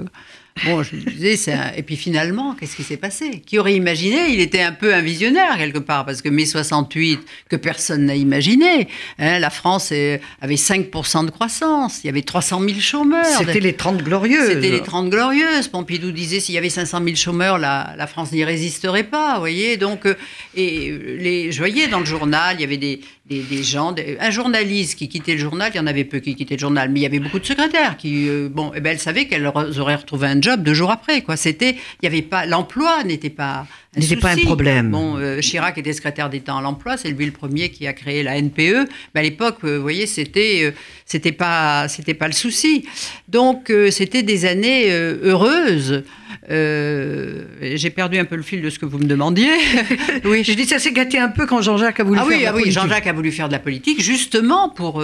Bon, 0.64 0.82
je 0.82 0.96
disais, 0.96 1.52
un- 1.52 1.72
et 1.76 1.82
puis 1.84 1.94
finalement, 1.96 2.54
qu'est-ce 2.54 2.74
qui 2.74 2.82
s'est 2.82 2.96
passé? 2.96 3.42
Qui 3.46 3.58
aurait 3.60 3.74
imaginé? 3.76 4.30
Il 4.30 4.40
était 4.40 4.62
un 4.62 4.72
peu 4.72 4.92
un 4.92 5.00
visionnaire 5.02 5.56
quelque 5.56 5.78
part, 5.78 6.04
parce 6.04 6.20
que 6.20 6.28
mai 6.28 6.46
68, 6.46 7.20
que 7.48 7.54
personne 7.56 8.06
n'a 8.06 8.16
imaginé, 8.16 8.88
hein, 9.20 9.38
la 9.38 9.50
France 9.50 9.90
euh, 9.92 10.18
avait 10.40 10.56
5% 10.56 11.26
de 11.26 11.30
croissance, 11.30 12.00
il 12.02 12.08
y 12.08 12.10
avait 12.10 12.22
300 12.22 12.60
000 12.60 12.80
chômeurs. 12.80 13.24
C'était 13.38 13.60
les 13.60 13.74
30 13.74 14.02
glorieuses. 14.02 14.48
C'était 14.48 14.70
les 14.70 14.82
30 14.82 15.10
glorieuses. 15.10 15.68
Pompidou 15.68 16.10
disait 16.10 16.40
s'il 16.40 16.56
y 16.56 16.58
avait 16.58 16.70
500 16.70 17.02
000 17.04 17.14
chômeurs, 17.14 17.58
la, 17.58 17.94
la 17.96 18.06
France 18.08 18.32
n'y 18.32 18.44
résisterait 18.44 19.04
pas, 19.04 19.34
vous 19.34 19.40
voyez. 19.40 19.76
Donc, 19.76 20.06
euh, 20.06 20.14
et 20.56 20.90
euh, 20.90 21.16
les, 21.20 21.52
je 21.52 21.58
voyais 21.58 21.86
dans 21.86 22.00
le 22.00 22.06
journal, 22.06 22.56
il 22.58 22.62
y 22.62 22.64
avait 22.64 22.78
des, 22.78 23.00
des, 23.28 23.62
gens, 23.62 23.94
un 24.20 24.30
journaliste 24.30 24.98
qui 24.98 25.08
quittait 25.08 25.34
le 25.34 25.38
journal, 25.38 25.70
il 25.74 25.76
y 25.76 25.80
en 25.80 25.86
avait 25.86 26.04
peu 26.04 26.18
qui 26.18 26.34
quittaient 26.34 26.54
le 26.54 26.60
journal, 26.60 26.88
mais 26.90 27.00
il 27.00 27.02
y 27.02 27.06
avait 27.06 27.18
beaucoup 27.18 27.38
de 27.38 27.44
secrétaires 27.44 27.96
qui, 27.96 28.28
euh, 28.28 28.48
bon, 28.50 28.72
eh 28.74 28.80
ben, 28.80 28.90
elles 28.90 28.98
savaient 28.98 29.26
qu'elles 29.26 29.46
auraient 29.46 29.94
retrouvé 29.94 30.28
un 30.28 30.40
job 30.40 30.62
deux 30.62 30.74
jours 30.74 30.90
après. 30.90 31.20
Quoi. 31.20 31.36
C'était, 31.36 31.76
il 32.00 32.04
y 32.04 32.06
avait 32.06 32.22
pas, 32.22 32.46
l'emploi 32.46 33.04
n'était 33.04 33.30
pas 33.30 33.66
N'était 33.96 34.16
pas 34.16 34.32
un 34.32 34.36
problème. 34.36 34.90
Bon, 34.90 35.16
euh, 35.16 35.40
Chirac 35.40 35.78
était 35.78 35.94
secrétaire 35.94 36.28
d'État 36.28 36.54
en 36.54 36.60
l'emploi, 36.60 36.98
c'est 36.98 37.10
lui 37.10 37.24
le 37.24 37.32
premier 37.32 37.70
qui 37.70 37.86
a 37.86 37.94
créé 37.94 38.22
la 38.22 38.40
NPE. 38.40 38.86
Mais 39.14 39.20
à 39.20 39.22
l'époque, 39.22 39.56
euh, 39.64 39.76
vous 39.76 39.82
voyez, 39.82 40.06
c'était, 40.06 40.60
euh, 40.64 40.70
c'était 41.06 41.32
pas, 41.32 41.88
c'était 41.88 42.14
pas 42.14 42.26
le 42.26 42.34
souci. 42.34 42.86
Donc, 43.28 43.70
euh, 43.70 43.90
c'était 43.90 44.22
des 44.22 44.44
années 44.44 44.90
heureuses. 44.90 46.04
J'ai 46.50 47.90
perdu 47.90 48.18
un 48.18 48.24
peu 48.26 48.36
le 48.36 48.42
fil 48.42 48.60
de 48.60 48.68
ce 48.68 48.78
que 48.78 48.84
vous 48.84 48.98
me 48.98 49.06
demandiez. 49.06 49.52
oui, 50.24 50.44
Je 50.44 50.52
dis 50.52 50.66
ça 50.66 50.78
s'est 50.78 50.92
gâté 50.92 51.18
un 51.18 51.28
peu 51.28 51.46
quand 51.46 51.62
Jean-Jacques 51.62 52.00
a 52.00 52.04
voulu 52.04 52.20
ah 52.22 52.26
faire 52.26 52.32
oui, 52.32 52.38
de 52.40 52.44
la 52.44 52.50
ah 52.50 52.54
oui. 52.56 52.70
Jean-Jacques 52.70 53.06
a 53.06 53.12
voulu 53.12 53.32
faire 53.32 53.48
de 53.48 53.52
la 53.52 53.58
politique 53.58 54.02
justement 54.02 54.68
pour, 54.68 55.02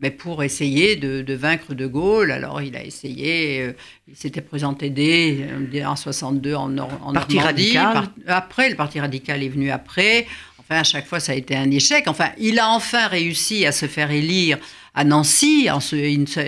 mais 0.00 0.10
pour 0.10 0.42
essayer 0.42 0.96
de, 0.96 1.22
de 1.22 1.34
vaincre 1.34 1.74
De 1.74 1.86
Gaulle. 1.86 2.30
Alors 2.30 2.60
il 2.62 2.76
a 2.76 2.84
essayé, 2.84 3.60
euh, 3.62 3.72
il 4.08 4.16
s'était 4.16 4.40
présenté 4.42 4.90
dès, 4.90 5.38
euh, 5.40 5.66
dès 5.70 5.84
en 5.84 5.96
62 5.96 6.54
en, 6.54 6.68
Nor- 6.68 6.88
en 7.02 7.12
Parti 7.12 7.36
Normandie. 7.36 7.78
radical. 7.78 8.08
après, 8.26 8.68
le 8.70 8.76
Parti 8.76 9.00
radical 9.00 9.42
est 9.42 9.48
venu 9.48 9.70
après. 9.70 10.26
Enfin, 10.58 10.80
à 10.80 10.84
chaque 10.84 11.06
fois, 11.06 11.20
ça 11.20 11.32
a 11.32 11.34
été 11.36 11.54
un 11.54 11.70
échec. 11.70 12.04
Enfin, 12.08 12.30
il 12.38 12.58
a 12.58 12.68
enfin 12.70 13.06
réussi 13.06 13.64
à 13.66 13.72
se 13.72 13.86
faire 13.86 14.10
élire 14.10 14.58
à 14.96 15.04
Nancy. 15.04 15.68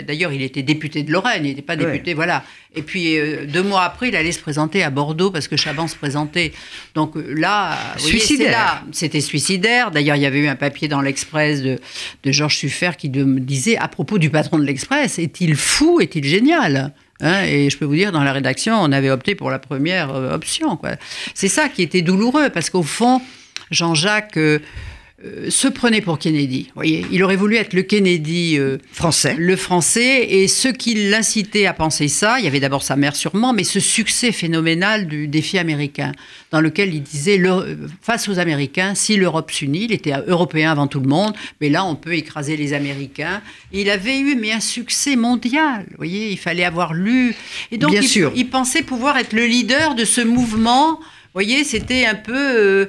D'ailleurs, 0.06 0.32
il 0.32 0.42
était 0.42 0.62
député 0.62 1.02
de 1.04 1.12
Lorraine, 1.12 1.44
il 1.44 1.48
n'était 1.50 1.62
pas 1.62 1.76
Ouais. 1.76 1.84
député, 1.92 2.14
voilà. 2.14 2.42
Et 2.74 2.82
puis, 2.82 3.16
euh, 3.18 3.44
deux 3.46 3.62
mois 3.62 3.82
après, 3.82 4.08
il 4.08 4.16
allait 4.16 4.32
se 4.32 4.40
présenter 4.40 4.82
à 4.82 4.90
Bordeaux 4.90 5.30
parce 5.30 5.46
que 5.48 5.56
Chaban 5.56 5.86
se 5.86 5.94
présentait. 5.96 6.52
Donc 6.94 7.16
euh, 7.16 7.32
là, 7.36 7.76
Suicidaire. 7.98 8.84
c'était 8.92 9.20
suicidaire. 9.20 9.90
D'ailleurs, 9.90 10.16
il 10.16 10.22
y 10.22 10.26
avait 10.26 10.38
eu 10.40 10.48
un 10.48 10.56
papier 10.56 10.88
dans 10.88 11.00
l'Express 11.00 11.62
de, 11.62 11.78
de 12.24 12.32
Georges 12.32 12.56
Suffert 12.56 12.96
qui 12.96 13.08
de- 13.08 13.24
me 13.24 13.38
disait 13.40 13.76
à 13.76 13.86
propos 13.88 14.18
du 14.18 14.30
patron 14.30 14.58
de 14.58 14.64
l'Express 14.64 15.18
est-il 15.18 15.54
fou 15.54 16.00
Est-il 16.00 16.24
génial 16.24 16.92
Hein, 17.20 17.42
et 17.46 17.68
je 17.68 17.76
peux 17.76 17.84
vous 17.84 17.96
dire, 17.96 18.12
dans 18.12 18.22
la 18.22 18.32
rédaction, 18.32 18.74
on 18.80 18.92
avait 18.92 19.10
opté 19.10 19.34
pour 19.34 19.50
la 19.50 19.58
première 19.58 20.14
euh, 20.14 20.32
option. 20.34 20.78
C'est 21.34 21.48
ça 21.48 21.68
qui 21.68 21.82
était 21.82 22.00
douloureux, 22.00 22.48
parce 22.50 22.70
qu'au 22.70 22.84
fond, 22.84 23.20
Jean-Jacques 23.72 24.36
euh, 24.36 24.60
euh, 25.24 25.50
se 25.50 25.66
prenait 25.66 26.00
pour 26.00 26.18
Kennedy. 26.18 26.64
Vous 26.68 26.74
voyez, 26.76 27.04
il 27.10 27.24
aurait 27.24 27.34
voulu 27.34 27.56
être 27.56 27.72
le 27.72 27.82
Kennedy 27.82 28.56
euh, 28.56 28.78
Français. 28.92 29.34
le 29.36 29.56
français. 29.56 30.26
Et 30.30 30.46
ce 30.46 30.68
qui 30.68 30.94
l'incitait 31.10 31.66
à 31.66 31.72
penser 31.72 32.06
ça, 32.06 32.38
il 32.38 32.44
y 32.44 32.46
avait 32.46 32.60
d'abord 32.60 32.84
sa 32.84 32.94
mère 32.94 33.16
sûrement, 33.16 33.52
mais 33.52 33.64
ce 33.64 33.80
succès 33.80 34.30
phénoménal 34.30 35.08
du 35.08 35.26
défi 35.26 35.58
américain, 35.58 36.12
dans 36.52 36.60
lequel 36.60 36.94
il 36.94 37.02
disait, 37.02 37.36
le- 37.36 37.78
face 38.00 38.28
aux 38.28 38.38
Américains, 38.38 38.94
si 38.94 39.16
l'Europe 39.16 39.50
s'unit, 39.50 39.86
il 39.86 39.92
était 39.92 40.12
européen 40.28 40.70
avant 40.70 40.86
tout 40.86 41.00
le 41.00 41.08
monde, 41.08 41.34
mais 41.60 41.68
là 41.68 41.84
on 41.84 41.96
peut 41.96 42.14
écraser 42.14 42.56
les 42.56 42.72
Américains. 42.72 43.42
Et 43.72 43.80
il 43.80 43.90
avait 43.90 44.18
eu 44.20 44.36
mais 44.36 44.52
un 44.52 44.60
succès 44.60 45.16
mondial. 45.16 45.84
Vous 45.90 45.96
voyez, 45.96 46.30
il 46.30 46.38
fallait 46.38 46.64
avoir 46.64 46.94
lu. 46.94 47.34
Et 47.72 47.78
donc 47.78 47.90
Bien 47.90 48.02
il, 48.02 48.08
sûr. 48.08 48.32
il 48.36 48.48
pensait 48.48 48.82
pouvoir 48.82 49.18
être 49.18 49.32
le 49.32 49.46
leader 49.46 49.96
de 49.96 50.04
ce 50.04 50.20
mouvement. 50.20 51.00
Vous 51.00 51.34
voyez, 51.34 51.64
c'était 51.64 52.06
un 52.06 52.14
peu. 52.14 52.34
euh, 52.36 52.68
euh, 52.68 52.86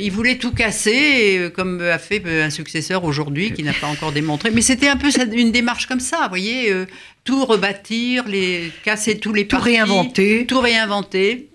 il 0.00 0.10
voulait 0.10 0.38
tout 0.38 0.52
casser, 0.52 1.38
euh, 1.38 1.50
comme 1.50 1.80
a 1.80 1.98
fait 1.98 2.22
euh, 2.26 2.44
un 2.44 2.50
successeur 2.50 3.04
aujourd'hui 3.04 3.52
qui 3.52 3.62
n'a 3.62 3.72
pas 3.72 3.86
encore 3.86 4.12
démontré. 4.12 4.50
Mais 4.50 4.62
c'était 4.62 4.88
un 4.88 4.96
peu 4.96 5.08
une 5.32 5.52
démarche 5.52 5.86
comme 5.86 6.00
ça, 6.00 6.22
vous 6.22 6.28
voyez, 6.28 6.70
euh, 6.70 6.86
tout 7.24 7.44
rebâtir, 7.44 8.26
les, 8.26 8.70
casser 8.84 9.18
tous 9.18 9.32
les 9.32 9.46
Tout 9.46 9.56
partis, 9.56 9.72
réinventer. 9.72 10.46
tout 10.46 10.60
réinventer. 10.60 11.48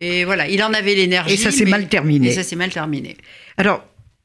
Et 0.00 0.24
voilà, 0.24 0.48
il 0.48 0.62
en 0.62 0.72
avait 0.72 0.94
l'énergie. 0.94 1.34
Et 1.34 1.36
ça 1.36 1.50
s'est 1.50 1.64
mal 1.64 1.88
terminé. 1.88 2.28
Et 2.28 2.32
ça 2.32 2.42
s'est 2.42 2.56
mal 2.56 2.70
terminé. 2.70 3.16
Alors, 3.56 3.84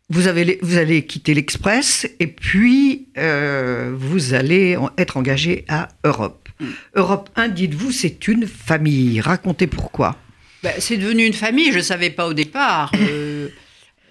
vous, 0.09 0.27
avez, 0.27 0.59
vous 0.61 0.77
allez 0.77 1.05
quitter 1.05 1.33
l'Express 1.33 2.07
et 2.19 2.27
puis 2.27 3.07
euh, 3.17 3.93
vous 3.97 4.33
allez 4.33 4.77
être 4.97 5.17
engagé 5.17 5.65
à 5.67 5.89
Europe. 6.03 6.49
Mm. 6.59 6.65
Europe 6.95 7.29
1, 7.35 7.47
dites-vous, 7.49 7.91
c'est 7.91 8.27
une 8.27 8.45
famille. 8.45 9.21
Racontez 9.21 9.67
pourquoi. 9.67 10.17
Ben, 10.63 10.73
c'est 10.79 10.97
devenu 10.97 11.25
une 11.25 11.33
famille, 11.33 11.71
je 11.71 11.77
ne 11.77 11.83
savais 11.83 12.09
pas 12.09 12.25
au 12.27 12.33
départ. 12.33 12.91
euh, 12.95 13.49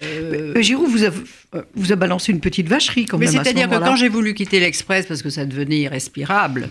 euh, 0.03 0.61
Giroud 0.61 0.89
vous 0.89 1.03
a, 1.05 1.09
vous 1.75 1.91
a 1.91 1.95
balancé 1.95 2.31
une 2.31 2.39
petite 2.41 2.67
vacherie 2.67 3.05
quand 3.05 3.17
Mais 3.17 3.25
même. 3.25 3.35
ce 3.35 3.43
c'est-à-dire 3.43 3.69
que 3.69 3.75
quand 3.83 3.95
j'ai 3.95 4.09
voulu 4.09 4.33
quitter 4.33 4.59
l'Express 4.59 5.05
parce 5.07 5.21
que 5.23 5.29
ça 5.29 5.45
devenait 5.45 5.79
irrespirable, 5.79 6.69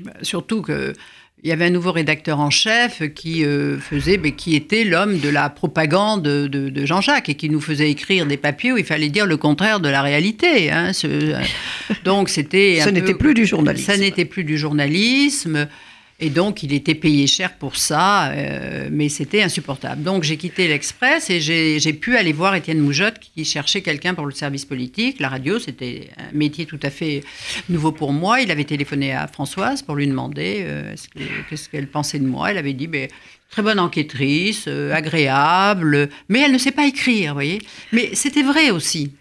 ben, 0.00 0.12
surtout 0.22 0.62
que 0.62 0.94
il 1.42 1.48
y 1.50 1.52
avait 1.52 1.66
un 1.66 1.70
nouveau 1.70 1.92
rédacteur 1.92 2.40
en 2.40 2.48
chef 2.48 3.02
qui 3.14 3.44
euh, 3.44 3.78
faisait, 3.78 4.16
mais 4.16 4.32
qui 4.32 4.56
était 4.56 4.84
l'homme 4.84 5.18
de 5.18 5.28
la 5.28 5.50
propagande 5.50 6.22
de, 6.22 6.46
de 6.46 6.86
Jean-Jacques 6.86 7.28
et 7.28 7.34
qui 7.34 7.50
nous 7.50 7.60
faisait 7.60 7.90
écrire 7.90 8.24
des 8.24 8.38
papiers 8.38 8.72
où 8.72 8.78
il 8.78 8.84
fallait 8.84 9.10
dire 9.10 9.26
le 9.26 9.36
contraire 9.36 9.78
de 9.80 9.90
la 9.90 10.00
réalité. 10.00 10.70
hein, 10.70 10.94
ce- 10.94 11.06
euh, 11.06 11.38
donc 12.04 12.30
c'était 12.30 12.78
Ça 12.80 12.88
un 12.88 12.92
n'était 12.92 13.12
plus 13.12 13.34
du 13.34 13.44
journalisme. 13.44 13.92
Ça 13.92 13.98
n'était 13.98 14.24
plus 14.24 14.44
du 14.44 14.56
journalisme. 14.56 15.68
Et 16.24 16.30
donc, 16.30 16.62
il 16.62 16.72
était 16.72 16.94
payé 16.94 17.26
cher 17.26 17.52
pour 17.58 17.76
ça, 17.76 18.30
euh, 18.30 18.88
mais 18.90 19.10
c'était 19.10 19.42
insupportable. 19.42 20.02
Donc, 20.02 20.22
j'ai 20.22 20.38
quitté 20.38 20.68
l'Express 20.68 21.28
et 21.28 21.38
j'ai 21.38 21.92
pu 21.92 22.16
aller 22.16 22.32
voir 22.32 22.54
Étienne 22.54 22.78
Moujotte 22.80 23.18
qui 23.18 23.44
cherchait 23.44 23.82
quelqu'un 23.82 24.14
pour 24.14 24.24
le 24.24 24.32
service 24.32 24.64
politique. 24.64 25.20
La 25.20 25.28
radio, 25.28 25.58
c'était 25.58 26.08
un 26.16 26.34
métier 26.34 26.64
tout 26.64 26.80
à 26.82 26.88
fait 26.88 27.22
nouveau 27.68 27.92
pour 27.92 28.14
moi. 28.14 28.40
Il 28.40 28.50
avait 28.50 28.64
téléphoné 28.64 29.12
à 29.12 29.26
Françoise 29.28 29.82
pour 29.82 29.96
lui 29.96 30.06
demander 30.06 30.62
euh, 30.64 30.94
est-ce 30.94 31.08
que- 31.10 31.18
qu'est-ce 31.50 31.68
qu'elle 31.68 31.88
pensait 31.88 32.18
de 32.20 32.26
moi. 32.26 32.50
Elle 32.50 32.58
avait 32.58 32.72
dit 32.72 32.88
mais, 32.88 33.08
très 33.50 33.60
bonne 33.60 33.78
enquêtrice, 33.78 34.64
euh, 34.66 34.94
agréable, 34.94 36.08
mais 36.30 36.40
elle 36.40 36.52
ne 36.52 36.58
sait 36.58 36.72
pas 36.72 36.86
écrire, 36.86 37.32
vous 37.32 37.34
voyez. 37.34 37.58
Mais 37.92 38.10
c'était 38.14 38.42
vrai 38.42 38.70
aussi. 38.70 39.12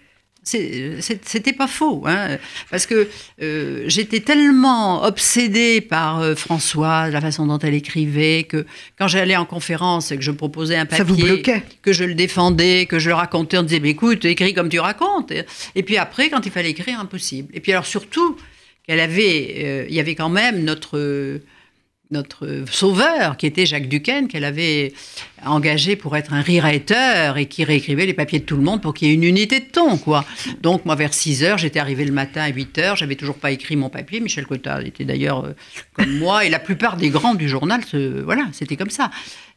C'est- 0.44 0.98
C'était 1.26 1.54
pas 1.54 1.68
faux, 1.68 2.04
hein, 2.06 2.38
parce 2.70 2.86
que 2.86 3.08
euh, 3.42 3.84
j'étais 3.88 4.20
tellement 4.20 5.04
obsédée 5.04 5.80
par 5.82 6.20
euh, 6.20 6.36
Françoise, 6.36 7.14
la 7.14 7.22
façon 7.22 7.46
dont 7.48 7.60
elle 7.60 7.74
écrivait, 7.74 8.44
que 8.44 8.66
quand 8.98 9.08
j'allais 9.08 9.36
en 9.38 9.46
conférence 9.46 10.12
et 10.12 10.18
que 10.18 10.24
je 10.24 10.32
proposais 10.32 10.76
un 10.76 10.86
papier, 10.86 10.98
Ça 10.98 11.04
vous 11.04 11.16
bloquait. 11.16 11.64
que 11.82 11.94
je 11.94 12.04
le 12.04 12.14
défendais, 12.14 12.86
que 12.86 13.00
je 13.00 13.10
le 13.10 13.16
racontais, 13.16 13.58
on 13.58 13.64
disait 13.64 13.80
mais 13.80 13.92
écoute, 13.92 14.26
écris 14.26 14.54
comme 14.54 14.70
tu 14.70 14.80
racontes. 14.80 15.32
Et 15.76 15.84
puis 15.84 15.98
après, 15.98 16.30
quand 16.30 16.46
il 16.46 16.52
fallait 16.52 16.72
écrire, 16.72 17.00
impossible. 17.00 17.50
Et 17.54 17.60
puis 17.60 17.72
alors 17.72 17.86
surtout 17.86 18.36
qu'elle 18.86 19.00
avait, 19.00 19.56
euh, 19.60 19.86
il 19.88 19.96
y 19.96 20.00
avait 20.00 20.16
quand 20.16 20.30
même 20.30 20.64
notre 20.64 21.40
notre 22.12 22.64
sauveur, 22.70 23.38
qui 23.38 23.48
était 23.48 23.66
Jacques 23.66 23.90
Duquesne, 23.90 24.28
qu'elle 24.28 24.44
avait 24.44 24.94
engagé 25.46 25.96
pour 25.96 26.16
être 26.16 26.32
un 26.34 26.42
rewriter 26.42 27.32
et 27.38 27.48
qui 27.48 27.64
réécrivait 27.64 28.06
les 28.06 28.14
papiers 28.14 28.40
de 28.40 28.46
tout 28.46 28.56
le 28.56 28.62
monde 28.62 28.82
pour 28.82 28.94
qu'il 28.94 29.08
y 29.08 29.12
ait 29.12 29.16
une 29.16 29.24
unité 29.24 29.60
de 29.60 29.66
ton, 29.66 29.98
quoi. 29.98 30.24
Donc, 30.62 30.86
moi, 30.86 30.96
vers 30.96 31.14
6 31.14 31.44
heures, 31.44 31.58
j'étais 31.58 31.80
arrivée 31.80 32.06
le 32.06 32.12
matin 32.12 32.42
à 32.42 32.50
8 32.50 32.78
heures, 32.78 32.96
j'avais 32.98 33.16
toujours 33.16 33.38
pas 33.38 33.52
écrit 33.52 33.76
mon 33.76 33.90
papier. 33.90 34.20
Michel 34.20 34.46
Cottard 34.46 34.82
était 34.82 35.06
d'ailleurs 35.06 35.44
euh, 35.46 35.54
comme 35.94 36.18
moi, 36.20 36.46
et 36.46 36.50
la 36.50 36.60
plupart 36.60 36.98
des 36.98 37.10
grands 37.10 37.34
du 37.36 37.50
journal, 37.50 37.82
voilà, 38.24 38.48
c'était 38.52 38.78
comme 38.78 38.92
ça. 38.92 39.10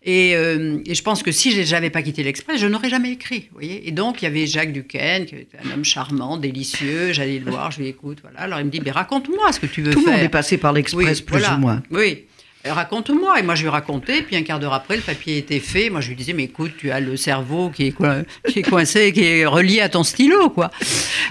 Et, 0.02 0.34
euh, 0.36 0.78
et 0.86 0.94
je 0.94 1.02
pense 1.02 1.22
que 1.22 1.32
si 1.32 1.64
j'avais 1.66 1.90
pas 1.90 2.00
quitté 2.02 2.22
l'Express, 2.22 2.58
je 2.60 2.66
n'aurais 2.68 2.88
jamais 2.90 3.10
écrit, 3.12 3.48
vous 3.50 3.54
voyez. 3.58 3.86
Et 3.86 3.90
donc, 3.90 4.22
il 4.22 4.24
y 4.24 4.28
avait 4.28 4.46
Jacques 4.46 4.72
Duquesne, 4.72 5.26
qui 5.26 5.34
était 5.34 5.58
un 5.64 5.72
homme 5.74 5.84
charmant, 5.84 6.36
délicieux. 6.36 7.12
J'allais 7.12 7.38
le 7.38 7.50
voir, 7.50 7.70
je 7.72 7.80
lui 7.80 7.88
écoute, 7.88 8.18
voilà. 8.22 8.40
Alors, 8.40 8.60
il 8.60 8.66
me 8.66 8.70
dit, 8.70 8.80
mais 8.82 8.92
raconte-moi 8.92 9.52
ce 9.52 9.60
que 9.60 9.66
tu 9.66 9.82
veux 9.82 9.92
Tout 9.92 9.98
le 9.98 10.04
faire. 10.04 10.14
monde 10.14 10.22
est 10.22 10.28
passé 10.28 10.56
par 10.58 10.72
l'Express, 10.72 11.18
Oui, 11.18 11.24
plus 11.24 11.38
voilà. 11.38 11.56
ou 11.56 11.60
moins. 11.60 11.82
Oui. 11.90 12.24
Raconte-moi. 12.70 13.38
Et 13.40 13.42
moi, 13.42 13.54
je 13.54 13.62
lui 13.62 13.68
racontais. 13.68 14.22
Puis 14.22 14.36
un 14.36 14.42
quart 14.42 14.58
d'heure 14.60 14.74
après, 14.74 14.96
le 14.96 15.02
papier 15.02 15.38
était 15.38 15.60
fait. 15.60 15.90
Moi, 15.90 16.00
je 16.00 16.08
lui 16.08 16.16
disais, 16.16 16.32
mais 16.32 16.44
écoute, 16.44 16.72
tu 16.78 16.90
as 16.90 17.00
le 17.00 17.16
cerveau 17.16 17.70
qui 17.70 17.88
est, 17.88 17.92
coin- 17.92 18.24
qui 18.48 18.60
est 18.60 18.62
coincé, 18.62 19.12
qui 19.12 19.24
est 19.24 19.46
relié 19.46 19.80
à 19.80 19.88
ton 19.88 20.02
stylo, 20.02 20.50
quoi. 20.50 20.70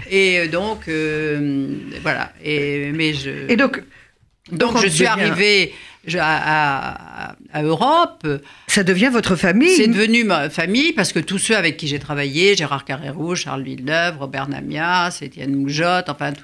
Et 0.10 0.48
donc, 0.48 0.88
euh, 0.88 1.68
voilà. 2.02 2.32
Et, 2.44 2.92
mais 2.94 3.14
je, 3.14 3.30
Et 3.50 3.56
donc, 3.56 3.84
donc, 4.52 4.78
je 4.82 4.88
suis 4.88 5.06
arrivée 5.06 5.74
je- 6.06 6.20
à, 6.20 7.30
à- 7.32 7.36
à 7.52 7.64
Europe. 7.64 8.28
ça 8.68 8.84
devient 8.84 9.10
votre 9.12 9.36
famille. 9.36 9.70
C'est 9.76 9.88
devenu 9.88 10.24
ma 10.24 10.50
famille 10.52 10.94
parce 10.94 11.12
que 11.14 11.20
tous 11.20 11.40
ceux 11.40 11.56
avec 11.58 11.78
qui 11.78 11.88
j'ai 11.88 11.98
travaillé, 12.00 12.56
Gérard 12.56 12.86
Carrérou, 12.86 13.36
Charles 13.36 13.64
Villeneuve, 13.64 14.18
Robert 14.20 14.48
Namias, 14.48 15.18
Étienne 15.22 15.56
Moujotte, 15.56 16.10
enfin, 16.10 16.34
tout- 16.34 16.44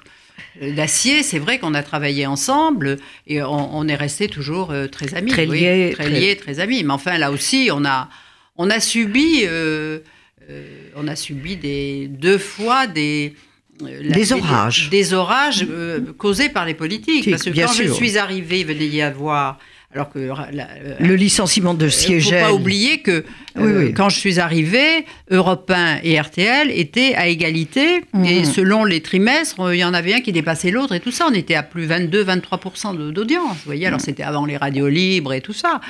d'acier, 0.62 1.24
c'est 1.24 1.40
vrai 1.40 1.60
qu'on 1.60 1.74
a 1.74 1.84
travaillé 1.84 2.26
ensemble 2.26 2.98
et 3.28 3.42
on, 3.42 3.76
on 3.78 3.88
est 3.88 3.96
resté 3.96 4.28
toujours 4.28 4.72
euh, 4.72 4.88
très 4.88 5.14
amis. 5.16 5.32
Très 5.32 5.48
oui, 5.48 5.60
liés, 5.62 5.92
très 5.94 6.06
très- 6.06 6.20
liés, 6.20 6.36
très 6.36 6.60
amis. 6.60 6.84
Mais 6.84 6.94
enfin, 6.94 7.18
là 7.18 7.32
aussi, 7.32 7.70
on 7.74 7.86
a, 7.86 8.10
on 8.58 8.70
a 8.70 8.80
subi, 8.80 9.42
euh, 9.46 10.00
euh, 10.50 10.90
on 10.96 11.08
a 11.08 11.16
subi 11.16 11.56
des, 11.56 12.08
deux 12.10 12.38
fois 12.38 12.88
des. 12.88 13.34
la- 13.80 14.14
Des 14.16 14.34
orages. 14.34 14.90
Des, 14.90 15.14
orages 15.14 15.66
euh, 15.70 16.00
causés 16.18 16.50
par 16.50 16.66
les 16.66 16.74
politiques. 16.74 17.30
Parce 17.30 17.44
que 17.44 17.50
bien 17.50 17.68
quand 17.68 17.74
je 17.74 17.92
suis 17.92 18.18
arrivée, 18.18 18.60
il 18.62 18.66
venait 18.68 18.88
y 18.88 19.02
avoir. 19.02 19.58
Alors 19.94 20.10
que 20.10 20.20
la- 20.20 20.68
euh, 20.86 20.96
Le 21.00 21.16
licenciement 21.16 21.74
de 21.74 21.82
il 21.82 21.86
ne 21.88 21.90
faut 21.92 21.98
Siegel. 21.98 22.42
pas 22.44 22.54
oublier 22.54 23.00
que 23.02 23.26
Oui, 23.58 23.64
euh, 23.64 23.86
oui. 23.88 23.94
quand 23.94 24.08
je 24.08 24.18
suis 24.20 24.40
arrivée, 24.40 25.06
Europe 25.30 25.70
1 25.70 26.00
et 26.04 26.18
RTL 26.18 26.72
étaient 26.72 27.14
à 27.16 27.28
égalité. 27.28 28.02
Mhm. 28.14 28.26
Et 28.26 28.46
selon 28.46 28.86
les 28.86 29.02
trimestres, 29.02 29.60
euh, 29.60 29.76
il 29.76 29.80
y 29.80 29.84
en 29.84 29.94
avait 29.94 30.14
un 30.14 30.22
qui 30.22 30.32
dépassait 30.32 30.72
l'autre 30.72 30.94
et 30.96 31.02
tout 31.02 31.12
ça. 31.12 31.28
On 31.30 31.34
était 31.34 31.56
à 31.56 31.64
plus 31.64 31.86
22-23% 31.88 32.94
de- 32.94 33.12
d'audience. 33.12 33.58
Vous 33.58 33.66
voyez, 33.66 33.86
alors 33.88 34.00
Mhm. 34.00 34.06
c'était 34.06 34.24
avant 34.24 34.46
les 34.46 34.56
radios 34.56 34.88
libres 34.88 35.34
et 35.34 35.42
tout 35.42 35.54
ça. 35.54 35.82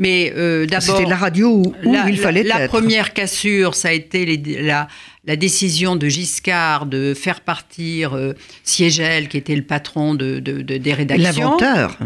Mais 0.00 0.32
euh, 0.36 0.64
d'abord. 0.66 0.96
C'était 0.96 1.08
la 1.10 1.16
radio 1.16 1.48
où, 1.48 1.74
où 1.84 1.92
la, 1.92 2.08
il 2.08 2.16
la- 2.16 2.22
fallait 2.22 2.42
la 2.44 2.60
être. 2.62 2.68
première 2.70 3.12
cassure, 3.14 3.74
ça 3.74 3.88
a 3.88 3.92
été 3.92 4.24
les- 4.26 4.62
la, 4.62 4.86
la 5.28 5.36
décision 5.36 5.94
de 5.94 6.08
Giscard 6.08 6.86
de 6.86 7.14
faire 7.14 7.42
partir 7.42 8.14
euh, 8.16 8.32
Siegel, 8.64 9.28
qui 9.28 9.36
était 9.36 9.54
le 9.54 9.62
patron 9.62 10.14
de, 10.14 10.40
de- 10.40 10.62
de- 10.62 10.78
des 10.78 10.92
rédactions. 10.94 11.24
L'inventeur. 11.44 11.96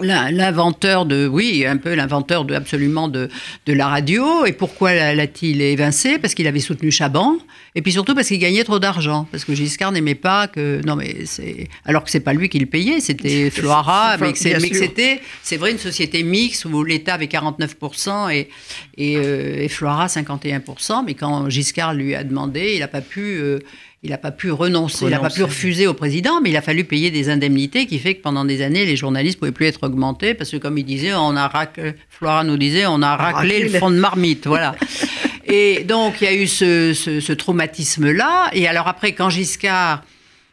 L'in- 0.00 0.30
L'inventeur 0.30 1.04
de, 1.04 1.26
oui, 1.28 1.64
un 1.66 1.76
peu 1.76 1.94
l'inventeur 1.94 2.44
de 2.46 2.54
absolument 2.54 3.06
de, 3.08 3.28
de 3.66 3.72
la 3.74 3.86
radio. 3.86 4.44
Et 4.46 4.52
pourquoi 4.52 4.94
l'a- 4.94 5.14
l'a-t-il 5.14 5.60
évincé? 5.60 6.18
Parce 6.18 6.34
qu'il 6.34 6.46
avait 6.46 6.58
soutenu 6.60 6.90
Chaban. 6.90 7.36
Et 7.76 7.82
puis 7.82 7.92
surtout 7.92 8.14
parce 8.16 8.26
qu'il 8.28 8.38
gagnait 8.38 8.64
trop 8.64 8.78
d'argent. 8.80 9.28
Parce 9.30 9.44
que 9.44 9.54
Giscard 9.54 9.92
n'aimait 9.92 10.14
pas 10.16 10.48
que. 10.48 10.80
Non, 10.86 10.96
mais 10.96 11.26
c'est. 11.26 11.68
Alors 11.84 12.02
que 12.02 12.10
c'est 12.10 12.20
pas 12.20 12.32
lui 12.32 12.48
qui 12.48 12.58
le 12.58 12.66
payait, 12.66 12.98
c'était 13.00 13.50
Floira. 13.50 14.16
mais 14.18 14.32
c'était, 14.80 15.20
c'est 15.42 15.56
vrai, 15.58 15.70
une 15.72 15.78
société 15.78 16.22
mixte 16.22 16.64
où 16.64 16.82
l'État 16.82 17.14
avait 17.14 17.26
49% 17.26 18.32
et, 18.34 18.48
et, 18.96 19.16
euh, 19.18 19.60
et 19.62 19.68
Floira 19.68 20.06
51%. 20.06 21.04
Mais 21.04 21.14
quand 21.14 21.48
Giscard 21.50 21.94
lui 21.94 22.14
a 22.14 22.24
demandé, 22.24 22.69
il 22.74 22.80
n'a 22.80 22.88
pas 22.88 23.00
pu. 23.00 23.20
euh, 23.40 23.58
il 24.02 24.16
pas 24.16 24.30
pu 24.30 24.50
renoncer, 24.50 25.04
il 25.04 25.10
n'a 25.10 25.18
pas 25.18 25.28
pu 25.28 25.42
refuser 25.42 25.86
au 25.86 25.92
président, 25.92 26.40
mais 26.40 26.48
il 26.48 26.56
a 26.56 26.62
fallu 26.62 26.84
payer 26.84 27.10
des 27.10 27.28
indemnités 27.28 27.84
qui 27.86 27.98
fait 27.98 28.14
que 28.14 28.22
pendant 28.22 28.46
des 28.46 28.62
années, 28.62 28.86
les 28.86 28.96
journalistes 28.96 29.36
ne 29.36 29.40
pouvaient 29.40 29.52
plus 29.52 29.66
être 29.66 29.82
augmentés 29.86 30.32
parce 30.32 30.50
que, 30.50 30.56
comme 30.56 30.78
il 30.78 30.84
disait, 30.84 31.12
on 31.12 31.36
a 31.36 31.48
raclé, 31.48 31.92
Flora 32.08 32.42
nous 32.42 32.56
disait, 32.56 32.86
on 32.86 33.02
a 33.02 33.14
raclé 33.14 33.56
Raclé 33.58 33.68
le 33.68 33.78
fond 33.78 33.90
de 33.90 33.96
marmite, 33.98 34.46
voilà. 34.46 34.74
Et 35.44 35.84
donc, 35.84 36.14
il 36.22 36.24
y 36.24 36.28
a 36.28 36.34
eu 36.34 36.46
ce, 36.46 36.94
ce- 36.94 37.20
ce 37.20 37.32
traumatisme-là. 37.34 38.50
Et 38.54 38.66
alors 38.68 38.88
après, 38.88 39.12
quand 39.12 39.28
Giscard, 39.30 40.02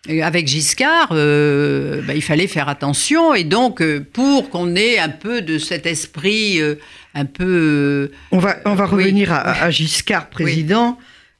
euh, 0.09 0.21
avec 0.23 0.47
Giscard, 0.47 1.09
euh, 1.11 2.01
bah, 2.05 2.15
il 2.15 2.21
fallait 2.21 2.47
faire 2.47 2.67
attention. 2.67 3.33
Et 3.33 3.43
donc, 3.45 3.81
euh, 3.81 4.05
pour 4.11 4.49
qu'on 4.49 4.75
ait 4.75 4.97
un 4.99 5.09
peu 5.09 5.41
de 5.41 5.57
cet 5.57 5.85
esprit 5.85 6.59
euh, 6.61 6.75
un 7.15 7.25
peu... 7.25 8.11
On 8.31 8.39
va, 8.39 8.57
on 8.65 8.73
va 8.75 8.85
Oui. 8.91 9.03
revenir 9.05 9.31
à, 9.31 9.63
à 9.63 9.69
Giscard, 9.69 10.29
président, 10.29 10.97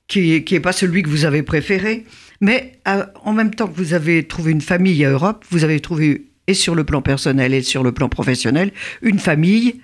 qui 0.07 0.43
n'est 0.49 0.59
pas 0.59 0.71
celui 0.71 1.03
que 1.03 1.09
vous 1.09 1.25
avez 1.25 1.43
préféré. 1.43 2.05
Mais 2.41 2.73
euh, 2.87 3.05
en 3.23 3.33
même 3.33 3.53
temps 3.53 3.67
que 3.67 3.75
vous 3.75 3.93
avez 3.93 4.23
trouvé 4.27 4.51
une 4.51 4.61
famille 4.61 5.03
à 5.05 5.09
Europe, 5.09 5.45
vous 5.49 5.63
avez 5.63 5.79
trouvé, 5.79 6.25
et 6.47 6.53
sur 6.53 6.75
le 6.75 6.83
plan 6.83 7.01
personnel 7.01 7.53
et 7.53 7.61
sur 7.61 7.83
le 7.83 7.91
plan 7.91 8.09
professionnel, 8.09 8.71
une 9.01 9.19
famille, 9.19 9.81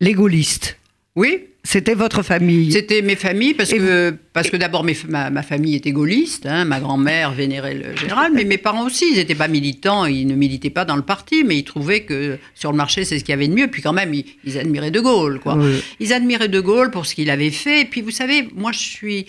les 0.00 0.12
gaullistes. 0.12 0.78
Oui, 1.14 1.46
C'était 1.64 1.94
votre 1.94 2.22
famille. 2.22 2.72
C'était 2.72 3.02
mes 3.02 3.14
familles, 3.14 3.54
parce 3.54 3.72
Et 3.72 3.78
que, 3.78 4.14
parce 4.32 4.50
que 4.50 4.56
d'abord, 4.56 4.84
ma, 5.08 5.30
ma 5.30 5.42
famille 5.44 5.76
était 5.76 5.92
gaulliste, 5.92 6.44
hein, 6.44 6.64
ma 6.64 6.80
grand-mère 6.80 7.30
vénérait 7.32 7.74
le 7.74 7.96
général, 7.96 8.32
mais 8.34 8.42
mes 8.44 8.58
parents 8.58 8.84
aussi, 8.84 9.10
ils 9.12 9.16
n'étaient 9.16 9.36
pas 9.36 9.46
militants, 9.46 10.04
ils 10.06 10.26
ne 10.26 10.34
militaient 10.34 10.70
pas 10.70 10.84
dans 10.84 10.96
le 10.96 11.02
parti, 11.02 11.44
mais 11.44 11.56
ils 11.58 11.64
trouvaient 11.64 12.02
que 12.02 12.36
sur 12.54 12.72
le 12.72 12.76
marché, 12.76 13.04
c'est 13.04 13.16
ce 13.20 13.24
qu'il 13.24 13.30
y 13.30 13.34
avait 13.34 13.46
de 13.46 13.54
mieux. 13.54 13.68
Puis 13.68 13.80
quand 13.80 13.92
même, 13.92 14.12
ils, 14.12 14.24
ils 14.44 14.58
admiraient 14.58 14.90
De 14.90 15.00
Gaulle, 15.00 15.38
quoi. 15.38 15.54
Oui. 15.56 15.80
Ils 16.00 16.12
admiraient 16.12 16.48
De 16.48 16.60
Gaulle 16.60 16.90
pour 16.90 17.06
ce 17.06 17.14
qu'il 17.14 17.30
avait 17.30 17.50
fait. 17.50 17.82
Et 17.82 17.84
puis, 17.84 18.00
vous 18.00 18.10
savez, 18.10 18.48
moi, 18.56 18.72
je 18.72 18.80
suis, 18.80 19.26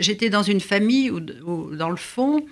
j'étais 0.00 0.30
dans 0.30 0.42
une 0.42 0.60
famille 0.60 1.10
où, 1.10 1.20
où, 1.46 1.76
dans 1.76 1.90
le 1.90 1.96
fond, 1.96 2.46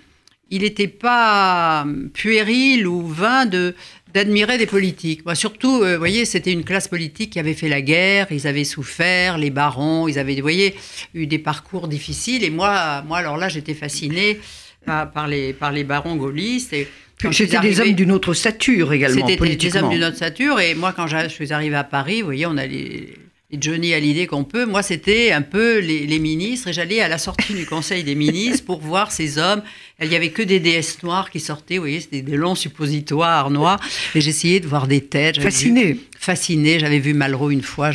il 0.50 0.60
n'était 0.60 0.88
pas 0.88 1.86
puéril 2.12 2.86
ou 2.86 3.06
vain 3.06 3.46
de 3.46 3.74
d'admirer 4.14 4.58
des 4.58 4.66
politiques. 4.66 5.24
Moi, 5.24 5.34
surtout, 5.34 5.82
euh, 5.82 5.94
vous 5.94 5.98
voyez, 5.98 6.24
c'était 6.24 6.52
une 6.52 6.64
classe 6.64 6.88
politique 6.88 7.30
qui 7.30 7.38
avait 7.38 7.54
fait 7.54 7.68
la 7.68 7.80
guerre, 7.82 8.26
ils 8.30 8.46
avaient 8.46 8.64
souffert, 8.64 9.38
les 9.38 9.50
barons, 9.50 10.08
ils 10.08 10.18
avaient, 10.18 10.34
vous 10.34 10.42
voyez, 10.42 10.74
eu 11.14 11.26
des 11.26 11.38
parcours 11.38 11.88
difficiles. 11.88 12.44
Et 12.44 12.50
moi, 12.50 13.02
moi 13.06 13.18
alors 13.18 13.36
là, 13.36 13.48
j'étais 13.48 13.74
fascinée 13.74 14.38
par, 14.84 15.10
par 15.10 15.28
les, 15.28 15.52
par 15.52 15.72
les 15.72 15.84
barons 15.84 16.16
gaullistes. 16.16 16.72
Et 16.72 16.88
C'était 17.30 17.60
des 17.60 17.80
hommes 17.80 17.92
d'une 17.92 18.12
autre 18.12 18.34
stature 18.34 18.92
également, 18.92 19.26
c'était 19.26 19.56
des- 19.56 19.76
hommes 19.76 19.90
d'une 19.90 20.04
autre 20.04 20.16
stature. 20.16 20.58
Et 20.60 20.74
moi, 20.74 20.92
quand 20.92 21.06
je 21.06 21.28
suis 21.28 21.52
arrivée 21.52 21.76
à 21.76 21.84
Paris, 21.84 22.20
vous 22.20 22.26
voyez, 22.26 22.46
on 22.46 22.56
a 22.56 22.66
les, 22.66 23.14
les 23.50 23.58
Johnny 23.60 23.94
à 23.94 24.00
l'idée 24.00 24.26
qu'on 24.26 24.44
peut. 24.44 24.66
Moi, 24.66 24.82
c'était 24.82 25.30
un 25.30 25.42
peu 25.42 25.78
les, 25.78 26.06
les 26.06 26.18
ministres. 26.18 26.68
Et 26.68 26.72
j'allais 26.72 27.00
à 27.00 27.08
la 27.08 27.18
sortie 27.18 27.54
du 27.54 27.64
Conseil 27.64 28.02
des 28.02 28.14
ministres 28.16 28.64
pour 28.64 28.80
voir 28.80 29.12
ces 29.12 29.38
hommes. 29.38 29.62
Il 30.02 30.08
n'y 30.08 30.16
avait 30.16 30.30
que 30.30 30.42
des 30.42 30.60
déesses 30.60 31.02
noires 31.02 31.30
qui 31.30 31.40
sortaient. 31.40 31.76
Vous 31.76 31.82
voyez, 31.82 32.00
c'était 32.00 32.22
des 32.22 32.36
longs 32.36 32.54
suppositoires 32.54 33.50
noirs. 33.50 33.80
Et 34.14 34.20
j'essayais 34.20 34.60
de 34.60 34.66
voir 34.66 34.86
des 34.86 35.00
têtes. 35.00 35.40
Fasciné. 35.40 35.98
Fascinée. 36.18 36.78
J'avais 36.78 36.98
vu 36.98 37.14
Malraux 37.14 37.50
une 37.50 37.62
fois. 37.62 37.90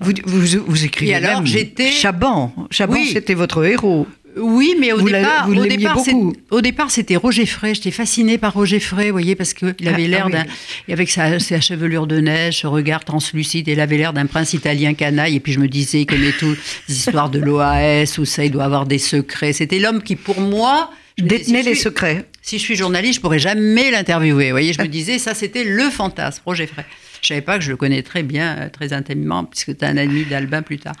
Vous, 0.00 0.12
vous, 0.24 0.64
vous 0.66 0.84
écrivez 0.84 1.12
Et 1.12 1.14
alors, 1.14 1.44
j'étais- 1.46 1.90
Chaban. 1.92 2.52
Chaban, 2.70 2.94
Oui. 2.94 3.10
c'était 3.12 3.34
votre 3.34 3.64
héros. 3.64 4.06
Oui, 4.36 4.76
mais 4.78 4.92
au 4.92 4.98
Vous 4.98 5.06
départ, 5.10 5.48
vous 5.48 5.56
au 5.56 6.60
départ, 6.60 6.86
au 6.86 6.88
c'était 6.88 7.16
Roger 7.16 7.46
Frey. 7.46 7.74
J'étais 7.74 7.90
fascinée 7.90 8.38
par 8.38 8.54
Roger 8.54 8.78
Frey, 8.78 9.06
vous 9.06 9.12
voyez, 9.12 9.34
parce 9.34 9.54
qu'il 9.54 9.68
avait 9.88 10.04
Ah, 10.04 10.08
l'air 10.08 10.22
ah 10.26 10.26
oui. 10.26 10.32
d'un, 10.32 10.44
et 10.86 10.92
avec 10.92 11.10
sa, 11.10 11.40
sa 11.40 11.60
chevelure 11.60 12.06
de 12.06 12.20
neige, 12.20 12.58
ce 12.60 12.68
regard 12.68 13.04
translucide, 13.04 13.66
il 13.66 13.80
avait 13.80 13.96
l'air 13.96 14.12
d'un 14.12 14.26
prince 14.26 14.52
italien 14.52 14.94
canaille. 14.94 15.34
Et 15.34 15.40
puis 15.40 15.52
je 15.52 15.58
me 15.58 15.66
disais, 15.66 16.02
il 16.02 16.06
connaît 16.06 16.30
toutes 16.30 16.58
les 16.88 16.94
histoires 16.96 17.28
de 17.28 17.40
l'OAS, 17.40 18.18
où 18.18 18.24
ça, 18.24 18.44
il 18.44 18.52
doit 18.52 18.64
avoir 18.64 18.86
des 18.86 18.98
secrets. 18.98 19.52
C'était 19.52 19.80
l'homme 19.80 20.00
qui, 20.00 20.14
pour 20.14 20.40
moi, 20.40 20.90
Détenait 21.22 21.62
si 21.62 21.68
les 21.68 21.74
suis- 21.74 21.82
secrets. 21.84 22.24
Si 22.42 22.58
je 22.58 22.62
suis 22.62 22.76
journaliste, 22.76 23.16
je 23.16 23.20
pourrais 23.20 23.38
jamais 23.38 23.90
l'interviewer. 23.90 24.46
Vous 24.46 24.50
voyez, 24.52 24.72
je 24.72 24.80
me 24.82 24.86
disais, 24.88 25.18
ça, 25.18 25.34
c'était 25.34 25.64
le 25.64 25.84
fantasme, 25.90 26.42
Roger 26.46 26.66
Frey. 26.66 26.84
Je 27.22 27.28
savais 27.28 27.42
pas 27.42 27.58
que 27.58 27.64
je 27.64 27.70
le 27.70 27.76
connais 27.76 28.02
très 28.02 28.22
bien, 28.22 28.56
euh, 28.58 28.68
très 28.70 28.92
intimement, 28.94 29.44
puisque 29.44 29.66
c'était 29.66 29.86
un 29.86 29.98
ami 29.98 30.24
d'Albin 30.24 30.62
plus 30.62 30.78
tard. 30.78 30.94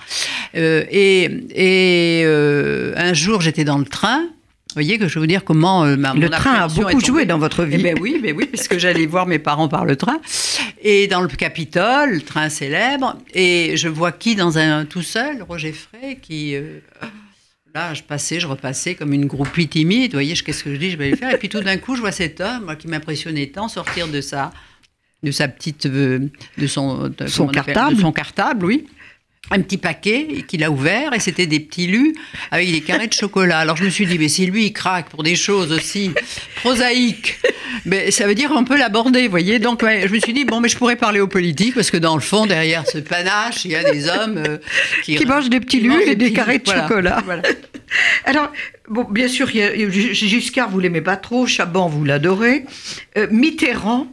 Euh, 0.54 0.84
et 0.90 1.24
et 1.54 2.22
euh, 2.26 2.92
un 2.96 3.14
jour, 3.14 3.40
j'étais 3.40 3.64
dans 3.64 3.78
le 3.78 3.86
train. 3.86 4.20
Vous 4.22 4.74
voyez 4.74 4.98
que 4.98 5.08
je 5.08 5.14
vais 5.14 5.20
vous 5.20 5.26
dire 5.26 5.42
comment 5.44 5.84
euh, 5.84 5.96
ma, 5.96 6.12
Le 6.14 6.20
mon 6.20 6.28
train 6.28 6.52
a 6.52 6.68
beaucoup 6.68 7.00
joué 7.00 7.24
dans 7.24 7.38
votre 7.38 7.64
vie. 7.64 7.76
Eh 7.80 7.82
ben 7.82 7.96
oui, 8.00 8.20
ben 8.22 8.34
oui, 8.36 8.44
puisque 8.46 8.76
j'allais 8.78 9.06
voir 9.06 9.26
mes 9.26 9.38
parents 9.40 9.66
par 9.68 9.84
le 9.86 9.96
train. 9.96 10.20
Et 10.82 11.06
dans 11.08 11.22
le 11.22 11.28
Capitole, 11.28 12.10
le 12.10 12.20
train 12.20 12.48
célèbre, 12.50 13.16
et 13.34 13.76
je 13.76 13.88
vois 13.88 14.12
qui 14.12 14.36
dans 14.36 14.58
un 14.58 14.84
tout 14.84 15.02
seul, 15.02 15.42
Roger 15.42 15.72
Frey, 15.72 16.18
qui 16.22 16.54
euh, 16.54 16.78
là, 17.74 17.94
je 17.94 18.02
passais, 18.02 18.40
je 18.40 18.46
repassais 18.46 18.94
comme 18.94 19.12
une 19.12 19.26
groupie 19.26 19.68
timide. 19.68 20.10
Vous 20.12 20.16
voyez, 20.16 20.34
je- 20.34 20.42
qu'est-ce 20.44 20.64
que 20.64 20.72
je 20.72 20.78
dis, 20.78 20.90
je 20.90 20.96
vais 20.96 21.10
le 21.10 21.16
faire. 21.16 21.34
Et 21.34 21.38
puis 21.38 21.48
tout 21.48 21.60
d'un 21.60 21.76
coup, 21.76 21.94
je 21.96 22.00
vois 22.00 22.12
cet 22.12 22.40
homme, 22.40 22.64
moi, 22.64 22.76
qui 22.76 22.88
m'impressionnait 22.88 23.46
tant, 23.48 23.68
sortir 23.68 24.08
de 24.08 24.20
sa 24.20 24.52
de 25.22 25.30
sa 25.32 25.48
petite 25.48 25.84
euh, 25.86 26.18
de 26.56 26.66
son 26.66 27.08
de- 27.08 27.14
appelle- 27.28 27.52
cartable. 27.52 27.96
de 27.96 28.00
son 28.00 28.12
cartable, 28.12 28.64
oui. 28.66 28.86
Un 29.50 29.60
petit 29.62 29.78
paquet 29.78 30.44
qu'il 30.48 30.62
a 30.64 30.70
ouvert 30.70 31.12
et 31.12 31.18
c'était 31.20 31.46
des 31.46 31.60
petits 31.60 31.86
lus 31.88 32.14
avec 32.50 32.70
des 32.70 32.80
carrés 32.82 33.08
de 33.08 33.12
chocolat. 33.12 33.58
Alors 33.58 33.76
je 33.76 33.84
me 33.84 33.90
suis 33.90 34.06
dit, 34.06 34.18
mais 34.18 34.28
si 34.28 34.46
lui 34.46 34.66
il 34.66 34.72
craque 34.72 35.08
pour 35.10 35.22
des 35.22 35.34
choses 35.36 35.72
aussi 35.72 36.12
prosaïques, 36.56 37.38
mais 37.84 38.10
ça 38.10 38.26
veut 38.26 38.34
dire 38.34 38.48
qu'on 38.50 38.64
peut 38.64 38.78
l'aborder, 38.78 39.24
vous 39.24 39.30
voyez. 39.30 39.58
Donc 39.58 39.82
ouais, 39.82 40.06
je 40.06 40.12
me 40.12 40.18
suis 40.18 40.32
dit, 40.32 40.44
bon, 40.44 40.60
mais 40.60 40.68
je 40.68 40.76
pourrais 40.76 40.96
parler 40.96 41.20
aux 41.20 41.26
politiques 41.28 41.74
parce 41.74 41.90
que 41.90 41.96
dans 41.96 42.14
le 42.14 42.20
fond, 42.20 42.46
derrière 42.46 42.86
ce 42.86 42.98
panache, 42.98 43.64
il 43.64 43.72
y 43.72 43.76
a 43.76 43.84
des 43.90 44.08
hommes 44.08 44.38
euh, 44.38 44.58
qui, 45.04 45.14
Qui 45.16 45.26
mangent 45.26 45.48
des 45.50 45.60
petits 45.60 45.80
mangent 45.80 46.02
et 46.06 46.16
des 46.16 46.32
carrés 46.32 46.58
de 46.58 46.64
Voilà, 46.64 46.82
chocolat. 46.88 47.22
voilà. 47.24 47.42
Alors, 48.24 48.52
bon, 48.88 49.04
bien 49.10 49.28
sûr, 49.28 49.50
il 49.52 49.58
y 49.58 49.62
a- 49.62 49.74
il 49.74 49.80
y 49.82 49.84
a- 50.10 50.12
Giscard, 50.12 50.70
vous 50.70 50.80
l'aimez 50.80 51.00
pas 51.00 51.16
trop, 51.16 51.46
Chaban, 51.46 51.88
vous 51.88 52.04
l'adorez. 52.04 52.64
Euh, 53.18 53.26
Mitterrand, 53.30 54.06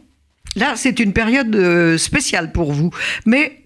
là, 0.56 0.72
c'est 0.76 0.98
une 1.00 1.12
période 1.12 1.54
euh, 1.54 1.96
spéciale 1.98 2.52
pour 2.52 2.72
vous. 2.72 2.90
Mais 3.26 3.62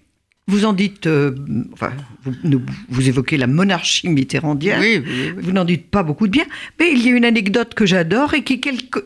vous 0.47 0.65
en 0.65 0.73
dites, 0.73 1.07
euh, 1.07 1.33
enfin, 1.71 1.93
vous, 2.25 2.61
vous 2.89 3.07
évoquez 3.07 3.37
la 3.37 3.47
monarchie 3.47 4.09
mitterrandienne. 4.09 4.79
Oui, 4.81 5.01
oui, 5.03 5.11
oui. 5.37 5.41
Vous 5.41 5.51
n'en 5.53 5.63
dites 5.65 5.89
pas 5.89 6.03
beaucoup 6.03 6.27
de 6.27 6.31
bien. 6.33 6.45
Mais 6.79 6.91
il 6.91 7.01
y 7.03 7.07
a 7.07 7.11
une 7.11 7.25
anecdote 7.25 7.73
que 7.73 7.85
j'adore 7.85 8.33
et 8.33 8.43
qui, 8.43 8.59
quelque... 8.59 9.05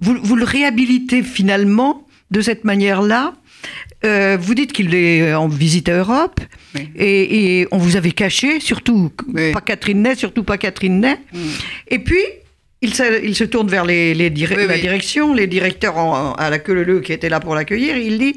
vous, 0.00 0.16
vous 0.22 0.36
le 0.36 0.44
réhabilitez 0.44 1.22
finalement 1.22 2.06
de 2.30 2.40
cette 2.40 2.64
manière-là. 2.64 3.34
Euh, 4.04 4.38
vous 4.40 4.54
dites 4.54 4.72
qu'il 4.72 4.94
est 4.94 5.34
en 5.34 5.46
visite 5.48 5.88
à 5.90 5.98
Europe 5.98 6.40
Oui. 6.74 6.88
et, 6.96 7.60
et 7.60 7.68
on 7.70 7.76
vous 7.78 7.96
avait 7.96 8.12
caché, 8.12 8.58
surtout 8.60 9.10
Oui. 9.34 9.52
pas 9.52 9.60
Catherine 9.60 10.02
Ney, 10.02 10.14
surtout 10.14 10.42
pas 10.44 10.56
Catherine 10.56 11.00
Ney. 11.00 11.16
Mm. 11.32 11.38
Et 11.88 11.98
puis, 11.98 12.22
il 12.80 12.94
se, 12.94 13.22
il 13.22 13.34
se 13.36 13.44
tourne 13.44 13.68
vers 13.68 13.84
les, 13.84 14.14
les 14.14 14.30
dire- 14.30 14.54
Oui, 14.56 14.66
la 14.66 14.78
direction, 14.78 15.34
les 15.34 15.46
directeurs 15.46 15.98
en- 15.98 16.32
à 16.32 16.48
la 16.48 16.58
queue 16.58 16.82
leu 16.82 17.00
qui 17.00 17.12
étaient 17.12 17.28
là 17.28 17.40
pour 17.40 17.54
l'accueillir. 17.54 17.98
Il 17.98 18.16
dit 18.18 18.36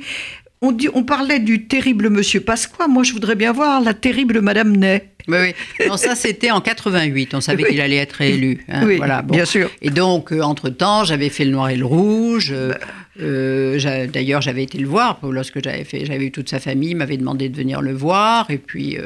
on, 0.64 0.72
dit 0.72 0.88
on 0.96 1.04
parlait 1.04 1.40
du 1.40 1.66
terrible 1.68 2.10
monsieur 2.10 2.40
Pasqua, 2.42 2.88
moi 2.88 3.04
je 3.04 3.14
voudrais 3.14 3.36
bien 3.36 3.52
voir 3.52 3.82
la 3.82 3.94
terrible 3.94 4.42
madame 4.42 4.76
Ney. 4.76 5.10
Oui, 5.28 5.38
oui. 5.80 5.88
Non, 5.88 5.96
ça 5.96 6.16
c'était 6.16 6.52
en 6.52 6.60
88. 6.60 7.34
On 7.36 7.40
savait 7.42 7.64
Oui. 7.64 7.70
qu'il 7.70 7.80
allait 7.82 7.96
être 7.98 8.20
élu. 8.22 8.66
hein, 8.68 8.84
oui, 8.86 8.98
voilà, 8.98 9.22
bon. 9.22 9.34
bien 9.36 9.46
sûr. 9.46 9.70
Et 9.82 9.90
donc, 9.90 10.34
euh, 10.34 10.42
entre-temps, 10.42 11.06
j'avais 11.06 11.30
fait 11.30 11.46
le 11.46 11.52
noir 11.52 11.70
et 11.70 11.78
le 11.78 11.86
rouge. 11.86 12.50
euh, 12.52 12.70
Bah. 12.74 12.80
euh, 13.22 14.08
D'ailleurs, 14.08 14.42
j'avais 14.42 14.64
été 14.64 14.78
le 14.80 14.88
voir 14.88 15.20
lorsque 15.24 15.64
j'avais 15.64 15.86
fait. 15.86 16.06
J'avais 16.06 16.26
eu 16.26 16.32
toute 16.32 16.50
sa 16.50 16.60
famille, 16.60 16.90
il 16.92 16.98
m'avait 16.98 17.16
demandé 17.16 17.48
de 17.48 17.56
venir 17.56 17.82
le 17.82 17.94
voir. 17.94 18.52
Et 18.52 18.58
puis, 18.58 18.98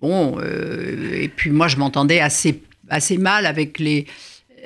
bon, 0.00 0.38
et 0.40 1.28
puis 1.28 1.50
moi, 1.50 1.68
je 1.68 1.76
m'entendais 1.76 2.20
assez, 2.20 2.62
assez 2.88 3.18
mal 3.18 3.44
avec 3.44 3.78
les. 3.78 4.06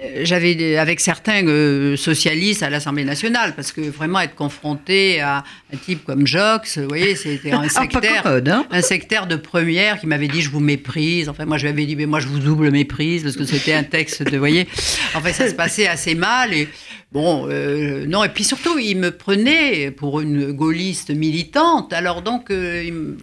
Euh, 0.04 0.20
J'avais 0.24 0.54
des- 0.54 0.76
avec 0.76 1.00
certains 1.00 1.46
euh, 1.46 1.96
socialistes 1.96 2.62
à 2.62 2.70
l'Assemblée 2.70 3.04
nationale 3.04 3.54
parce 3.54 3.72
que 3.72 3.80
vraiment 3.82 4.20
être 4.20 4.34
confronté 4.34 5.20
à 5.20 5.44
un 5.72 5.76
type 5.76 6.04
comme 6.04 6.26
Jox, 6.26 6.78
vous 6.78 6.88
voyez, 6.88 7.14
c'était 7.16 7.52
un 7.52 7.62
Ah, 7.64 7.68
sectaire 7.68 8.22
commode, 8.22 8.48
hein 8.48 8.66
un 8.70 8.82
sectaire 8.82 9.26
de 9.26 9.36
première 9.36 9.98
qui 10.00 10.06
m'avait 10.06 10.28
dit 10.28 10.42
je 10.42 10.50
vous 10.50 10.60
méprise. 10.60 11.28
Enfin, 11.28 11.44
moi, 11.44 11.58
je 11.58 11.64
lui 11.64 11.70
avais 11.72 11.86
dit 11.86 11.96
mais 11.96 12.06
moi 12.06 12.20
je 12.20 12.26
vous 12.28 12.38
double 12.38 12.70
méprise 12.70 13.22
parce 13.22 13.36
que 13.36 13.44
c'était 13.44 13.74
un 13.74 13.84
texte 13.84 14.22
de, 14.22 14.30
vous 14.32 14.38
voyez. 14.38 14.66
Enfin, 15.14 15.32
ça 15.32 15.48
se 15.48 15.54
passait 15.54 15.86
assez 15.86 16.14
mal 16.14 16.52
et 16.52 16.68
Bon, 17.12 17.46
euh, 17.50 18.06
non, 18.06 18.24
et 18.24 18.30
puis 18.30 18.42
surtout, 18.42 18.78
il 18.78 18.96
me 18.96 19.10
prenait 19.10 19.90
pour 19.90 20.20
une 20.22 20.52
gaulliste 20.52 21.10
militante, 21.10 21.92
alors 21.92 22.22
donc... 22.22 22.50
euh, 22.50 22.90
me- 22.90 23.18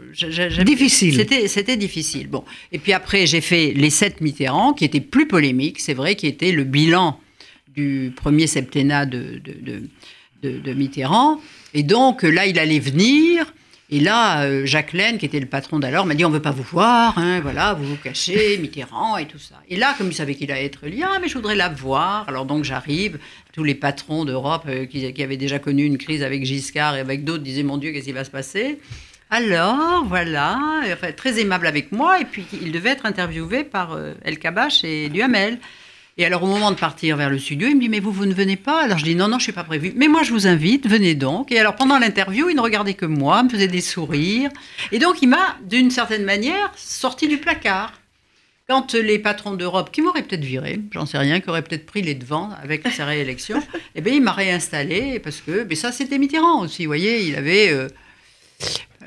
Difficile. 0.64 1.16
C'était, 1.16 1.48
c'était 1.48 1.76
difficile. 1.78 2.28
Bon. 2.28 2.44
Et 2.72 2.78
puis 2.78 2.94
après, 2.94 3.26
j'ai 3.26 3.42
fait 3.42 3.74
les 3.76 3.90
sept 3.90 4.22
Mitterrand, 4.22 4.74
qui 4.74 4.86
étaient 4.86 5.00
plus 5.02 5.28
polémiques, 5.28 5.80
c'est 5.80 5.96
vrai, 5.96 6.14
qui 6.16 6.28
était 6.28 6.52
le 6.52 6.66
bilan 6.66 7.20
du 7.76 8.14
premier 8.16 8.46
septennat 8.46 9.08
de, 9.08 9.42
de, 9.44 9.54
de- 9.62 9.84
de- 10.44 10.60
de 10.60 10.74
Mitterrand. 10.74 11.40
Et 11.74 11.82
donc, 11.82 12.22
là, 12.24 12.46
il 12.46 12.60
allait 12.60 12.80
venir. 12.80 13.52
Et 13.92 14.00
là, 14.00 14.44
euh, 14.44 14.66
Jacques 14.66 14.94
Laine, 14.94 15.18
qui 15.18 15.26
était 15.26 15.40
le 15.40 15.48
patron 15.48 15.80
d'alors, 15.80 16.06
m'a 16.06 16.14
dit 16.14 16.24
on 16.24 16.30
veut 16.30 16.42
pas 16.42 16.52
vous 16.52 16.64
voir, 16.64 17.18
hein, 17.18 17.40
voilà, 17.40 17.74
vous 17.74 17.86
vous 17.86 17.98
cachez, 17.98 18.58
Mitterrand 18.62 19.18
et 19.18 19.26
tout 19.26 19.40
ça. 19.40 19.56
Et 19.68 19.78
là, 19.78 19.96
comme 19.98 20.08
il 20.08 20.14
savait 20.14 20.36
qu'il 20.36 20.52
allait 20.52 20.66
être 20.66 20.86
lié, 20.86 21.04
ah, 21.04 21.18
mais 21.20 21.28
je 21.28 21.34
voudrais 21.34 21.56
la 21.56 21.70
voir. 21.70 22.30
Alors 22.30 22.46
donc 22.46 22.64
j'arrive, 22.64 23.18
tous 23.52 23.64
les 23.64 23.74
patrons 23.74 24.26
d'Europe 24.26 24.66
euh, 24.68 24.86
qui, 24.86 25.12
qui 25.12 25.24
avaient 25.24 25.38
déjà 25.38 25.58
connu 25.58 25.86
une 25.86 25.98
crise 25.98 26.22
avec 26.22 26.46
Giscard 26.46 26.96
et 26.96 27.00
avec 27.00 27.24
d'autres 27.24 27.44
disaient 27.44 27.64
mon 27.64 27.78
Dieu, 27.78 27.92
qu'est-ce 27.92 28.06
qui 28.06 28.12
va 28.12 28.24
se 28.24 28.32
passer? 28.32 28.78
Alors, 29.32 30.06
voilà, 30.06 30.60
enfin, 30.92 31.12
très 31.12 31.40
aimable 31.40 31.68
avec 31.68 31.92
moi, 31.92 32.20
et 32.20 32.26
puis 32.26 32.46
il 32.62 32.72
devait 32.72 32.90
être 32.90 33.06
interviewé 33.06 33.64
par 33.64 33.94
euh, 33.94 34.14
El 34.24 34.40
Kabash 34.40 34.84
et 34.84 35.10
Duhamel. 35.10 35.60
Et 36.20 36.26
alors, 36.26 36.44
au 36.44 36.48
moment 36.48 36.70
de 36.72 36.76
partir 36.76 37.16
vers 37.16 37.30
le 37.30 37.40
studio, 37.40 37.70
il 37.70 37.78
me 37.78 37.80
dit 37.80 37.88
Mais 37.88 38.02
vous, 38.02 38.12
vous 38.12 38.26
ne 38.26 38.34
venez 38.34 38.58
pas? 38.58 38.84
Alors, 38.84 38.98
je 38.98 39.06
dis 39.06 39.16
Non, 39.16 39.30
non, 39.30 39.40
je 39.40 39.44
ne 39.44 39.44
suis 39.44 39.52
pas 39.54 39.64
prévu. 39.64 39.94
Mais 39.96 40.10
moi, 40.10 40.22
je 40.22 40.34
vous 40.34 40.48
invite, 40.48 40.86
venez 40.86 41.16
donc. 41.16 41.50
Et 41.50 41.58
alors, 41.58 41.76
pendant 41.76 41.98
l'interview, 41.98 42.50
il 42.50 42.58
ne 42.58 42.62
regardait 42.62 42.94
que 42.94 43.06
moi, 43.06 43.42
me 43.42 43.48
faisait 43.48 43.70
des 43.70 43.80
sourires. 43.80 44.50
Et 44.92 45.00
donc, 45.00 45.22
il 45.22 45.30
m'a, 45.30 45.56
d'une 45.64 45.90
certaine 45.90 46.26
manière, 46.26 46.74
sorti 46.76 47.30
du 47.30 47.38
placard. 47.38 47.94
Quand 48.68 48.94
les 48.96 49.18
patrons 49.18 49.54
d'Europe, 49.54 49.92
qui 49.94 50.02
m'auraient 50.02 50.24
peut-être 50.24 50.44
viré, 50.44 50.82
j'en 50.92 51.06
sais 51.06 51.18
rien, 51.18 51.40
qui 51.40 51.50
auraient 51.50 51.62
peut-être 51.62 51.86
pris 51.86 52.02
les 52.02 52.16
devants 52.16 52.50
avec 52.62 52.86
sa 52.90 53.06
réélection, 53.06 53.64
eh 53.96 54.02
bien, 54.02 54.14
il 54.14 54.22
m'a 54.22 54.34
réinstallé 54.34 55.20
parce 55.20 55.40
que, 55.40 55.66
mais 55.70 55.76
ça, 55.76 55.94
c'était 55.94 56.18
Mitterrand 56.18 56.62
aussi, 56.62 56.84
vous 56.84 56.90
voyez, 56.90 57.24
il 57.24 57.36
avait. 57.38 57.72
euh, 57.72 57.88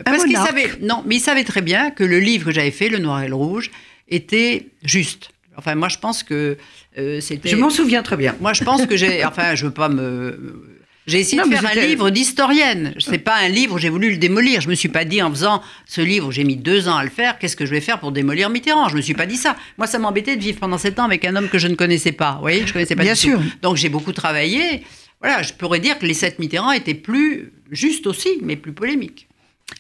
parce 0.03 0.25
qu'il 0.25 0.37
savait, 0.39 0.71
non, 0.81 1.05
mais 1.05 1.17
il 1.17 1.21
savait 1.21 1.45
très 1.45 1.61
bien 1.61 1.91
que 1.91 2.05
le 2.05 2.21
livre 2.21 2.47
que 2.47 2.53
j'avais 2.53 2.71
fait, 2.71 2.89
Le 2.89 2.99
Noir 2.99 3.23
et 3.23 3.29
le 3.29 3.35
Rouge, 3.35 3.71
était 4.09 4.69
juste. 4.83 5.32
Enfin, 5.57 5.75
moi, 5.75 5.89
je 5.89 5.99
pense 5.99 6.23
que 6.23 6.57
euh, 6.99 7.21
c'était. 7.21 7.49
Je 7.51 7.57
m'en 7.57 7.71
souviens 7.71 8.03
très 8.03 8.17
bien. 8.17 8.35
Moi, 8.41 8.53
je 8.53 8.65
pense 8.65 8.87
que 8.87 8.97
j'ai. 8.97 9.25
Enfin, 9.25 9.55
je 9.55 9.67
veux 9.67 9.73
pas 9.73 9.89
me. 9.89 10.69
J'ai 11.09 11.19
essayé 11.19 11.43
Non, 11.43 11.49
de 11.49 11.57
faire 11.57 11.69
un 11.77 11.81
livre 11.87 12.11
d'historienne. 12.11 12.95
C'est 13.01 13.19
pas 13.19 13.35
un 13.37 13.49
livre 13.49 13.77
j'ai 13.77 13.89
voulu 13.89 14.11
le 14.13 14.17
démolir. 14.19 14.61
Je 14.61 14.69
me 14.69 14.75
suis 14.77 14.89
pas 14.89 15.05
dit 15.05 15.21
en 15.21 15.31
faisant 15.31 15.61
ce 15.85 16.01
livre, 16.01 16.31
j'ai 16.31 16.45
mis 16.45 16.55
deux 16.57 16.89
ans 16.89 16.95
à 16.97 17.03
le 17.03 17.11
faire, 17.11 17.41
qu'est-ce 17.41 17.57
que 17.57 17.67
je 17.67 17.73
vais 17.73 17.81
faire 17.81 17.99
pour 17.99 18.13
démolir 18.13 18.51
Mitterrand? 18.51 18.89
Je 18.89 18.95
me 18.97 19.01
suis 19.01 19.13
pas 19.15 19.27
dit 19.27 19.37
ça. 19.37 19.57
Moi, 19.79 19.89
ça 19.89 19.99
m'embêtait 19.99 20.37
de 20.37 20.41
vivre 20.43 20.61
pendant 20.61 20.79
sept 20.79 21.01
ans 21.01 21.05
avec 21.05 21.25
un 21.25 21.35
homme 21.35 21.49
que 21.49 21.59
je 21.59 21.67
ne 21.67 21.75
connaissais 21.75 22.13
pas. 22.13 22.35
Vous 22.35 22.43
voyez, 22.43 22.65
je 22.65 22.73
connaissais 22.73 22.95
pas 22.95 23.03
Bien 23.03 23.15
du 23.15 23.19
sûr. 23.19 23.39
tout. 23.41 23.45
Donc, 23.63 23.77
j'ai 23.79 23.89
beaucoup 23.89 24.13
travaillé. 24.13 24.85
Voilà, 25.21 25.43
je 25.43 25.53
pourrais 25.55 25.81
dire 25.81 25.99
que 25.99 26.07
les 26.07 26.15
sept 26.15 26.39
Mitterrand 26.39 26.71
étaient 26.71 26.95
plus 26.95 27.53
justes 27.73 28.07
aussi, 28.07 28.39
mais 28.41 28.55
plus 28.55 28.73
polémiques. 28.73 29.27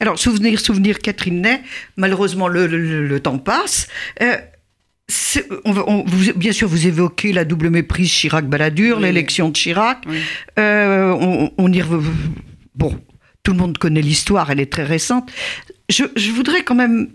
Alors, 0.00 0.18
souvenir, 0.18 0.58
souvenir, 0.58 0.98
Catherine 0.98 1.40
Ney, 1.40 1.62
malheureusement, 1.96 2.48
le, 2.48 2.66
le- 2.66 3.06
le 3.06 3.20
temps 3.20 3.38
passe. 3.38 3.86
Euh, 4.22 4.36
on 5.64 5.72
va- 5.72 5.84
on- 5.88 6.04
vous- 6.04 6.32
bien 6.34 6.52
sûr, 6.52 6.68
vous 6.68 6.86
évoquez 6.86 7.32
la 7.32 7.44
double 7.44 7.70
méprise 7.70 8.10
Chirac-Balladur, 8.10 8.96
Oui. 8.96 9.02
l'élection 9.02 9.48
de 9.48 9.54
Chirac. 9.54 9.98
Oui. 10.06 10.18
Euh, 10.58 11.10
on, 11.20 11.52
on 11.58 11.72
y 11.72 11.80
rev- 11.82 12.10
Bon, 12.74 12.98
tout 13.42 13.52
le 13.52 13.58
monde 13.58 13.76
connaît 13.78 14.00
l'histoire, 14.02 14.50
elle 14.50 14.60
est 14.60 14.72
très 14.72 14.84
récente. 14.84 15.30
Je, 15.90 16.04
je 16.16 16.30
voudrais 16.30 16.62
quand 16.64 16.74
même 16.74 17.10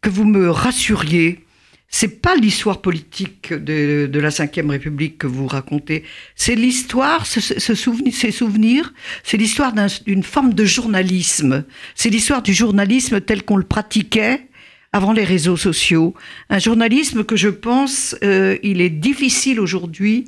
que 0.00 0.10
vous 0.10 0.24
me 0.24 0.50
rassuriez. 0.50 1.44
C'est 1.92 2.22
pas 2.22 2.36
l'histoire 2.36 2.80
politique 2.80 3.52
de, 3.52 4.06
de 4.06 4.20
la 4.20 4.28
Ve 4.30 4.70
République 4.70 5.18
que 5.18 5.26
vous 5.26 5.46
racontez. 5.48 6.04
C'est 6.36 6.54
l'histoire, 6.54 7.26
ce, 7.26 7.40
ce 7.40 7.74
souvenir, 7.74 8.14
ces 8.14 8.30
souvenirs, 8.30 8.92
c'est 9.24 9.36
l'histoire 9.36 9.72
d'un- 9.72 9.88
d'une 10.06 10.22
forme 10.22 10.54
de 10.54 10.64
journalisme. 10.64 11.64
C'est 11.96 12.10
l'histoire 12.10 12.42
du 12.42 12.54
journalisme 12.54 13.20
tel 13.20 13.42
qu'on 13.44 13.56
le 13.56 13.64
pratiquait 13.64 14.46
avant 14.92 15.12
les 15.12 15.24
réseaux 15.24 15.56
sociaux. 15.56 16.14
Un 16.48 16.58
journalisme 16.58 17.22
que 17.24 17.36
je 17.36 17.48
pense, 17.48 18.16
euh, 18.24 18.56
il 18.62 18.80
est 18.80 18.90
difficile 18.90 19.60
aujourd'hui 19.60 20.24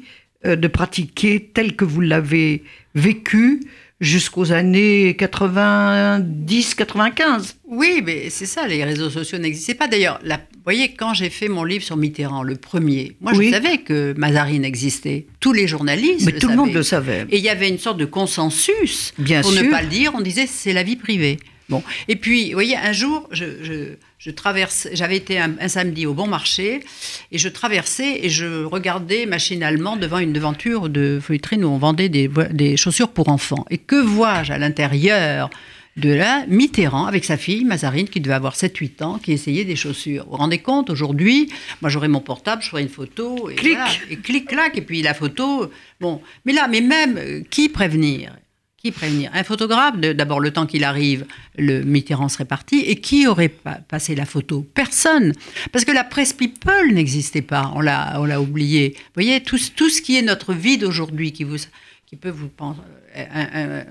euh, 0.47 0.55
de 0.57 0.69
pratiquer 0.69 1.51
tel 1.53 1.75
que 1.77 1.85
vous 1.85 2.01
l'avez 2.01 2.63
vécu 2.95 3.61
jusqu'aux 4.01 4.53
années 4.53 5.13
90-95. 5.19 7.55
Oui, 7.69 8.03
mais 8.05 8.31
c'est 8.31 8.47
ça, 8.47 8.67
les 8.67 8.83
réseaux 8.85 9.11
sociaux 9.11 9.39
n'existaient 9.39 9.75
pas. 9.75 9.87
D'ailleurs, 9.89 10.21
vous 10.25 10.35
voyez, 10.65 10.95
quand 10.95 11.15
j'ai 11.15 11.31
fait 11.31 11.49
mon 11.49 11.63
livre 11.65 11.85
sur 11.85 11.97
Mitterrand, 11.97 12.43
le 12.43 12.57
premier, 12.57 13.17
moi 13.21 13.33
Oui. 13.35 13.47
je 13.47 13.51
savais 13.53 13.79
que 13.79 14.13
Mazarine 14.17 14.65
existait. 14.65 15.27
Tous 15.41 15.53
les 15.53 15.67
journalistes. 15.69 16.27
Mais 16.27 16.33
tout 16.39 16.49
le 16.49 16.57
monde 16.57 16.69
savaient. 16.69 16.79
le 16.79 16.83
savait. 16.83 17.27
Et 17.31 17.39
il 17.39 17.45
y 17.45 17.49
avait 17.49 17.69
une 17.69 17.79
sorte 17.79 17.99
de 17.99 18.05
consensus. 18.05 19.13
Bien 19.19 19.43
pour 19.43 19.53
sûr. 19.53 19.63
ne 19.65 19.71
pas 19.71 19.83
le 19.83 19.89
dire, 19.89 20.13
on 20.17 20.21
disait 20.21 20.47
c'est 20.49 20.73
la 20.73 20.83
vie 20.83 20.97
privée. 20.97 21.39
Bon. 21.73 21.83
Et 22.09 22.17
puis, 22.17 22.47
vous 22.49 22.53
voyez, 22.55 22.77
un 22.77 22.93
jour, 22.93 23.29
je, 23.33 23.45
je- 23.63 23.95
je 24.19 24.31
traverse, 24.31 24.87
j'avais 24.93 25.17
été 25.17 25.39
un, 25.41 25.55
un 25.61 25.67
samedi 25.69 26.07
au 26.07 26.15
bon 26.15 26.29
marché 26.29 26.85
et 27.33 27.39
je 27.39 27.49
traversais 27.49 28.21
et 28.23 28.29
je 28.31 28.63
regardais 28.65 29.27
machinalement 29.27 29.97
devant 29.97 30.19
une 30.19 30.33
devanture 30.33 30.89
de 30.89 31.21
vitrine 31.29 31.65
où 31.65 31.69
on 31.69 31.79
vendait 31.79 32.09
des 32.09 32.77
chaussures 32.77 33.09
pour 33.11 33.29
enfants. 33.29 33.65
Et 33.71 33.79
que 33.79 33.97
vois-je 33.97 34.53
à 34.53 34.59
l'intérieur 34.59 35.51
de 35.97 36.11
là? 36.11 36.45
Mitterrand 36.47 37.07
avec 37.07 37.25
sa 37.25 37.37
fille 37.37 37.65
Mazarine 37.65 38.09
qui 38.09 38.21
devait 38.21 38.35
avoir 38.35 38.55
7-8 38.55 39.03
ans, 39.03 39.19
qui 39.19 39.33
essayait 39.33 39.65
des 39.65 39.77
chaussures. 39.77 40.25
Vous 40.27 40.31
vous 40.33 40.37
rendez 40.37 40.59
compte, 40.59 40.89
aujourd'hui, 40.89 41.51
moi 41.81 41.91
j'aurais 41.91 42.09
mon 42.09 42.21
portable, 42.21 42.63
je 42.63 42.69
ferais 42.69 42.83
une 42.83 42.89
photo, 42.89 43.51
et, 43.51 43.57
Clic. 43.57 43.73
voilà, 43.77 43.91
et 44.11 44.17
clic, 44.19 44.47
clac, 44.47 44.79
et 44.79 44.83
puis 44.83 45.03
la 45.03 45.15
photo. 45.15 45.69
Bon, 46.01 46.21
mais 46.45 46.53
là, 46.53 46.69
mais 46.71 46.81
même, 46.81 47.17
euh, 47.19 47.41
qui 47.51 47.69
prévenir? 47.69 48.37
Qui 48.83 48.91
prévenir 48.91 49.31
Un 49.33 49.45
photographe, 49.45 49.97
d'abord 49.97 50.41
le 50.41 50.51
temps 50.51 50.67
qu'il 50.67 50.83
arrive, 50.83 51.25
le 51.57 51.85
Mitterrand 51.85 52.29
serait 52.29 52.45
parti, 52.45 52.81
et 52.81 52.97
qui 52.97 53.29
aurait 53.29 53.49
pa- 53.49 53.79
passé 53.87 54.17
la 54.17 54.25
photo? 54.27 54.67
Personne. 54.75 55.35
Parce 55.71 55.85
que 55.85 55.93
la 55.93 56.03
presse 56.03 56.33
people 56.33 56.93
n'existait 56.93 57.43
pas, 57.43 57.71
on 57.77 57.81
l'a 57.81 58.41
oublié. 58.41 58.95
Vous 58.97 59.03
voyez, 59.15 59.41
tout, 59.41 59.57
ce- 59.57 59.71
tout 59.71 59.89
ce 59.89 60.03
qui 60.03 60.17
est 60.17 60.23
notre 60.23 60.53
vie 60.53 60.79
d'aujourd'hui, 60.79 61.31
qui, 61.33 61.45
vous, 61.45 61.59
qui 62.07 62.17
peut 62.17 62.29
vous 62.31 62.49
penser... 62.49 62.81
un- 63.15 63.85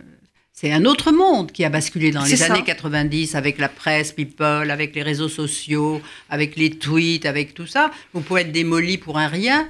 c'est 0.51 0.73
un 0.73 0.83
autre 0.83 1.13
monde 1.13 1.53
qui 1.53 1.63
a 1.63 1.69
basculé 1.69 2.11
dans 2.11 2.25
les 2.25 2.35
ça. 2.35 2.51
années 2.53 2.63
90 2.65 3.33
avec 3.35 3.59
la 3.59 3.69
presse, 3.69 4.11
people, 4.11 4.69
avec 4.69 4.93
les 4.93 5.03
réseaux 5.03 5.29
sociaux, 5.29 6.01
avec 6.29 6.57
les 6.57 6.69
tweets, 6.69 7.25
avec 7.25 7.53
tout 7.53 7.65
ça. 7.65 7.91
Vous 8.13 8.19
pouvez 8.19 8.41
être 8.41 8.51
démoli 8.51 8.97
pour 8.97 9.17
un 9.17 9.27
rien. 9.27 9.69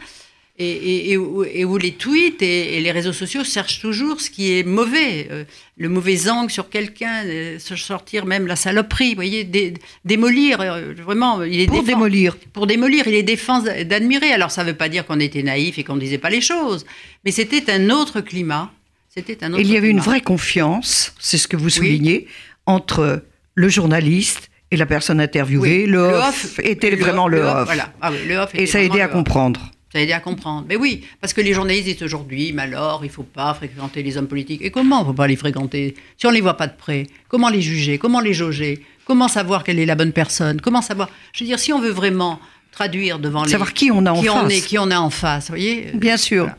Et, 0.59 0.69
et- 0.69 1.11
et 1.11 1.17
où, 1.17 1.43
et 1.43 1.65
où 1.65 1.77
les 1.77 1.93
tweets 1.93 2.41
et, 2.43 2.79
les 2.81 2.91
réseaux 2.91 3.13
sociaux 3.13 3.43
cherchent 3.43 3.79
toujours 3.81 4.21
ce 4.21 4.29
qui 4.29 4.59
est 4.59 4.63
mauvais, 4.63 5.27
euh, 5.31 5.43
le 5.77 5.89
mauvais 5.89 6.29
angle 6.29 6.51
sur 6.51 6.69
quelqu'un, 6.69 7.23
euh, 7.25 7.57
se 7.57 7.75
sortir 7.75 8.25
même 8.25 8.45
la 8.45 8.55
saloperie, 8.55 9.09
vous 9.09 9.15
voyez, 9.15 9.43
dé- 9.43 9.73
démolir, 10.05 10.61
euh, 10.61 10.93
vraiment, 11.03 11.41
il 11.41 11.61
est 11.61 11.65
Pour 11.65 11.77
défend- 11.81 11.87
démolir. 11.97 12.37
pour 12.53 12.67
démolir, 12.67 13.07
il 13.07 13.15
est 13.15 13.23
défense 13.23 13.63
d'admirer. 13.63 14.31
Alors 14.33 14.51
ça 14.51 14.63
ne 14.63 14.69
veut 14.71 14.77
pas 14.77 14.89
dire 14.89 15.05
qu'on 15.07 15.19
était 15.19 15.41
naïf 15.41 15.79
et 15.79 15.83
qu'on 15.83 15.95
ne 15.95 15.99
disait 16.01 16.17
pas 16.19 16.29
les 16.29 16.41
choses, 16.41 16.85
mais 17.25 17.31
c'était 17.31 17.71
un 17.71 17.89
autre 17.89 18.21
climat. 18.21 18.71
C'était 19.09 19.43
un 19.43 19.53
autre 19.53 19.61
Il 19.61 19.71
y 19.71 19.77
avait 19.77 19.89
une 19.89 19.99
vraie 19.99 20.21
confiance, 20.21 21.13
c'est 21.19 21.37
ce 21.37 21.47
que 21.47 21.57
vous 21.57 21.69
soulignez, 21.69 22.27
entre 22.65 23.23
le 23.55 23.69
journaliste 23.69 24.49
et 24.69 24.77
la 24.77 24.85
personne 24.85 25.19
interviewée. 25.19 25.85
Oui, 25.85 25.91
le, 25.91 25.99
off, 26.03 26.59
était 26.63 26.91
le 26.91 26.97
vraiment 26.97 27.27
le 27.27 27.41
off. 27.41 27.65
Voilà. 27.65 27.93
Ah 28.01 28.11
oui, 28.11 28.19
le 28.27 28.35
off 28.37 28.51
Et 28.53 28.65
ça 28.67 28.77
a 28.77 28.81
aidé 28.81 29.01
à 29.01 29.07
le 29.07 29.13
comprendre. 29.13 29.71
Ça 29.91 29.99
a 29.99 30.01
aidé 30.01 30.13
à 30.13 30.19
comprendre. 30.19 30.65
Mais 30.69 30.77
oui, 30.77 31.03
parce 31.19 31.33
que 31.33 31.41
les 31.41 31.53
journalistes 31.53 31.85
disent 31.85 32.03
aujourd'hui, 32.03 32.53
mais 32.53 32.61
alors, 32.63 33.01
il 33.03 33.07
ne 33.07 33.11
faut 33.11 33.23
pas 33.23 33.53
fréquenter 33.53 34.03
les 34.03 34.17
hommes 34.17 34.27
politiques. 34.27 34.61
Et 34.61 34.71
comment 34.71 35.01
on 35.01 35.03
ne 35.03 35.09
peut 35.09 35.15
pas 35.15 35.27
les 35.27 35.35
fréquenter 35.35 35.95
Si 36.17 36.25
on 36.25 36.29
ne 36.29 36.35
les 36.35 36.41
voit 36.41 36.55
pas 36.55 36.67
de 36.67 36.77
près, 36.77 37.07
comment 37.27 37.49
les 37.49 37.61
juger? 37.61 37.97
Comment 37.97 38.21
les 38.21 38.33
jauger? 38.33 38.85
Comment 39.05 39.27
savoir 39.27 39.63
quelle 39.63 39.79
est 39.79 39.85
la 39.85 39.95
bonne 39.95 40.13
personne? 40.13 40.61
Comment 40.61 40.81
savoir? 40.81 41.09
Je 41.33 41.43
veux 41.43 41.47
dire, 41.47 41.59
si 41.59 41.73
on 41.73 41.81
veut 41.81 41.89
vraiment 41.91 42.39
traduire 42.71 43.19
devant 43.19 43.43
les... 43.43 43.51
Savoir 43.51 43.73
qui 43.73 43.91
on 43.91 44.05
a 44.05 44.11
en 44.11 44.21
qui 44.21 44.29
on 44.29 44.43
face. 44.43 44.53
est, 44.53 44.61
qui 44.61 44.77
on 44.79 44.89
a 44.91 44.99
en 44.99 45.09
face, 45.09 45.45
vous 45.47 45.55
voyez? 45.55 45.91
Bien 45.93 46.15
sûr. 46.17 46.43
Voilà. 46.43 46.57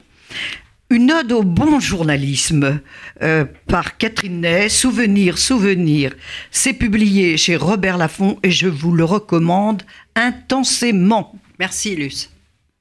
Une 0.91 1.11
ode 1.11 1.33
au 1.33 1.43
bon 1.43 1.81
journalisme 1.81 2.81
euh, 3.23 3.47
par 3.67 3.97
Catherine 3.97 4.43
Ney, 4.43 4.69
Souvenir, 4.69 5.39
Souvenir. 5.39 6.13
C'est 6.51 6.75
publié 6.75 7.39
chez 7.39 7.57
Robert 7.57 7.97
Laffont 7.97 8.39
et 8.43 8.51
je 8.51 8.69
vous 8.69 8.93
le 8.93 9.05
recommande 9.05 9.85
intensément. 10.15 11.35
Merci, 11.59 11.97
Luce. 11.97 12.32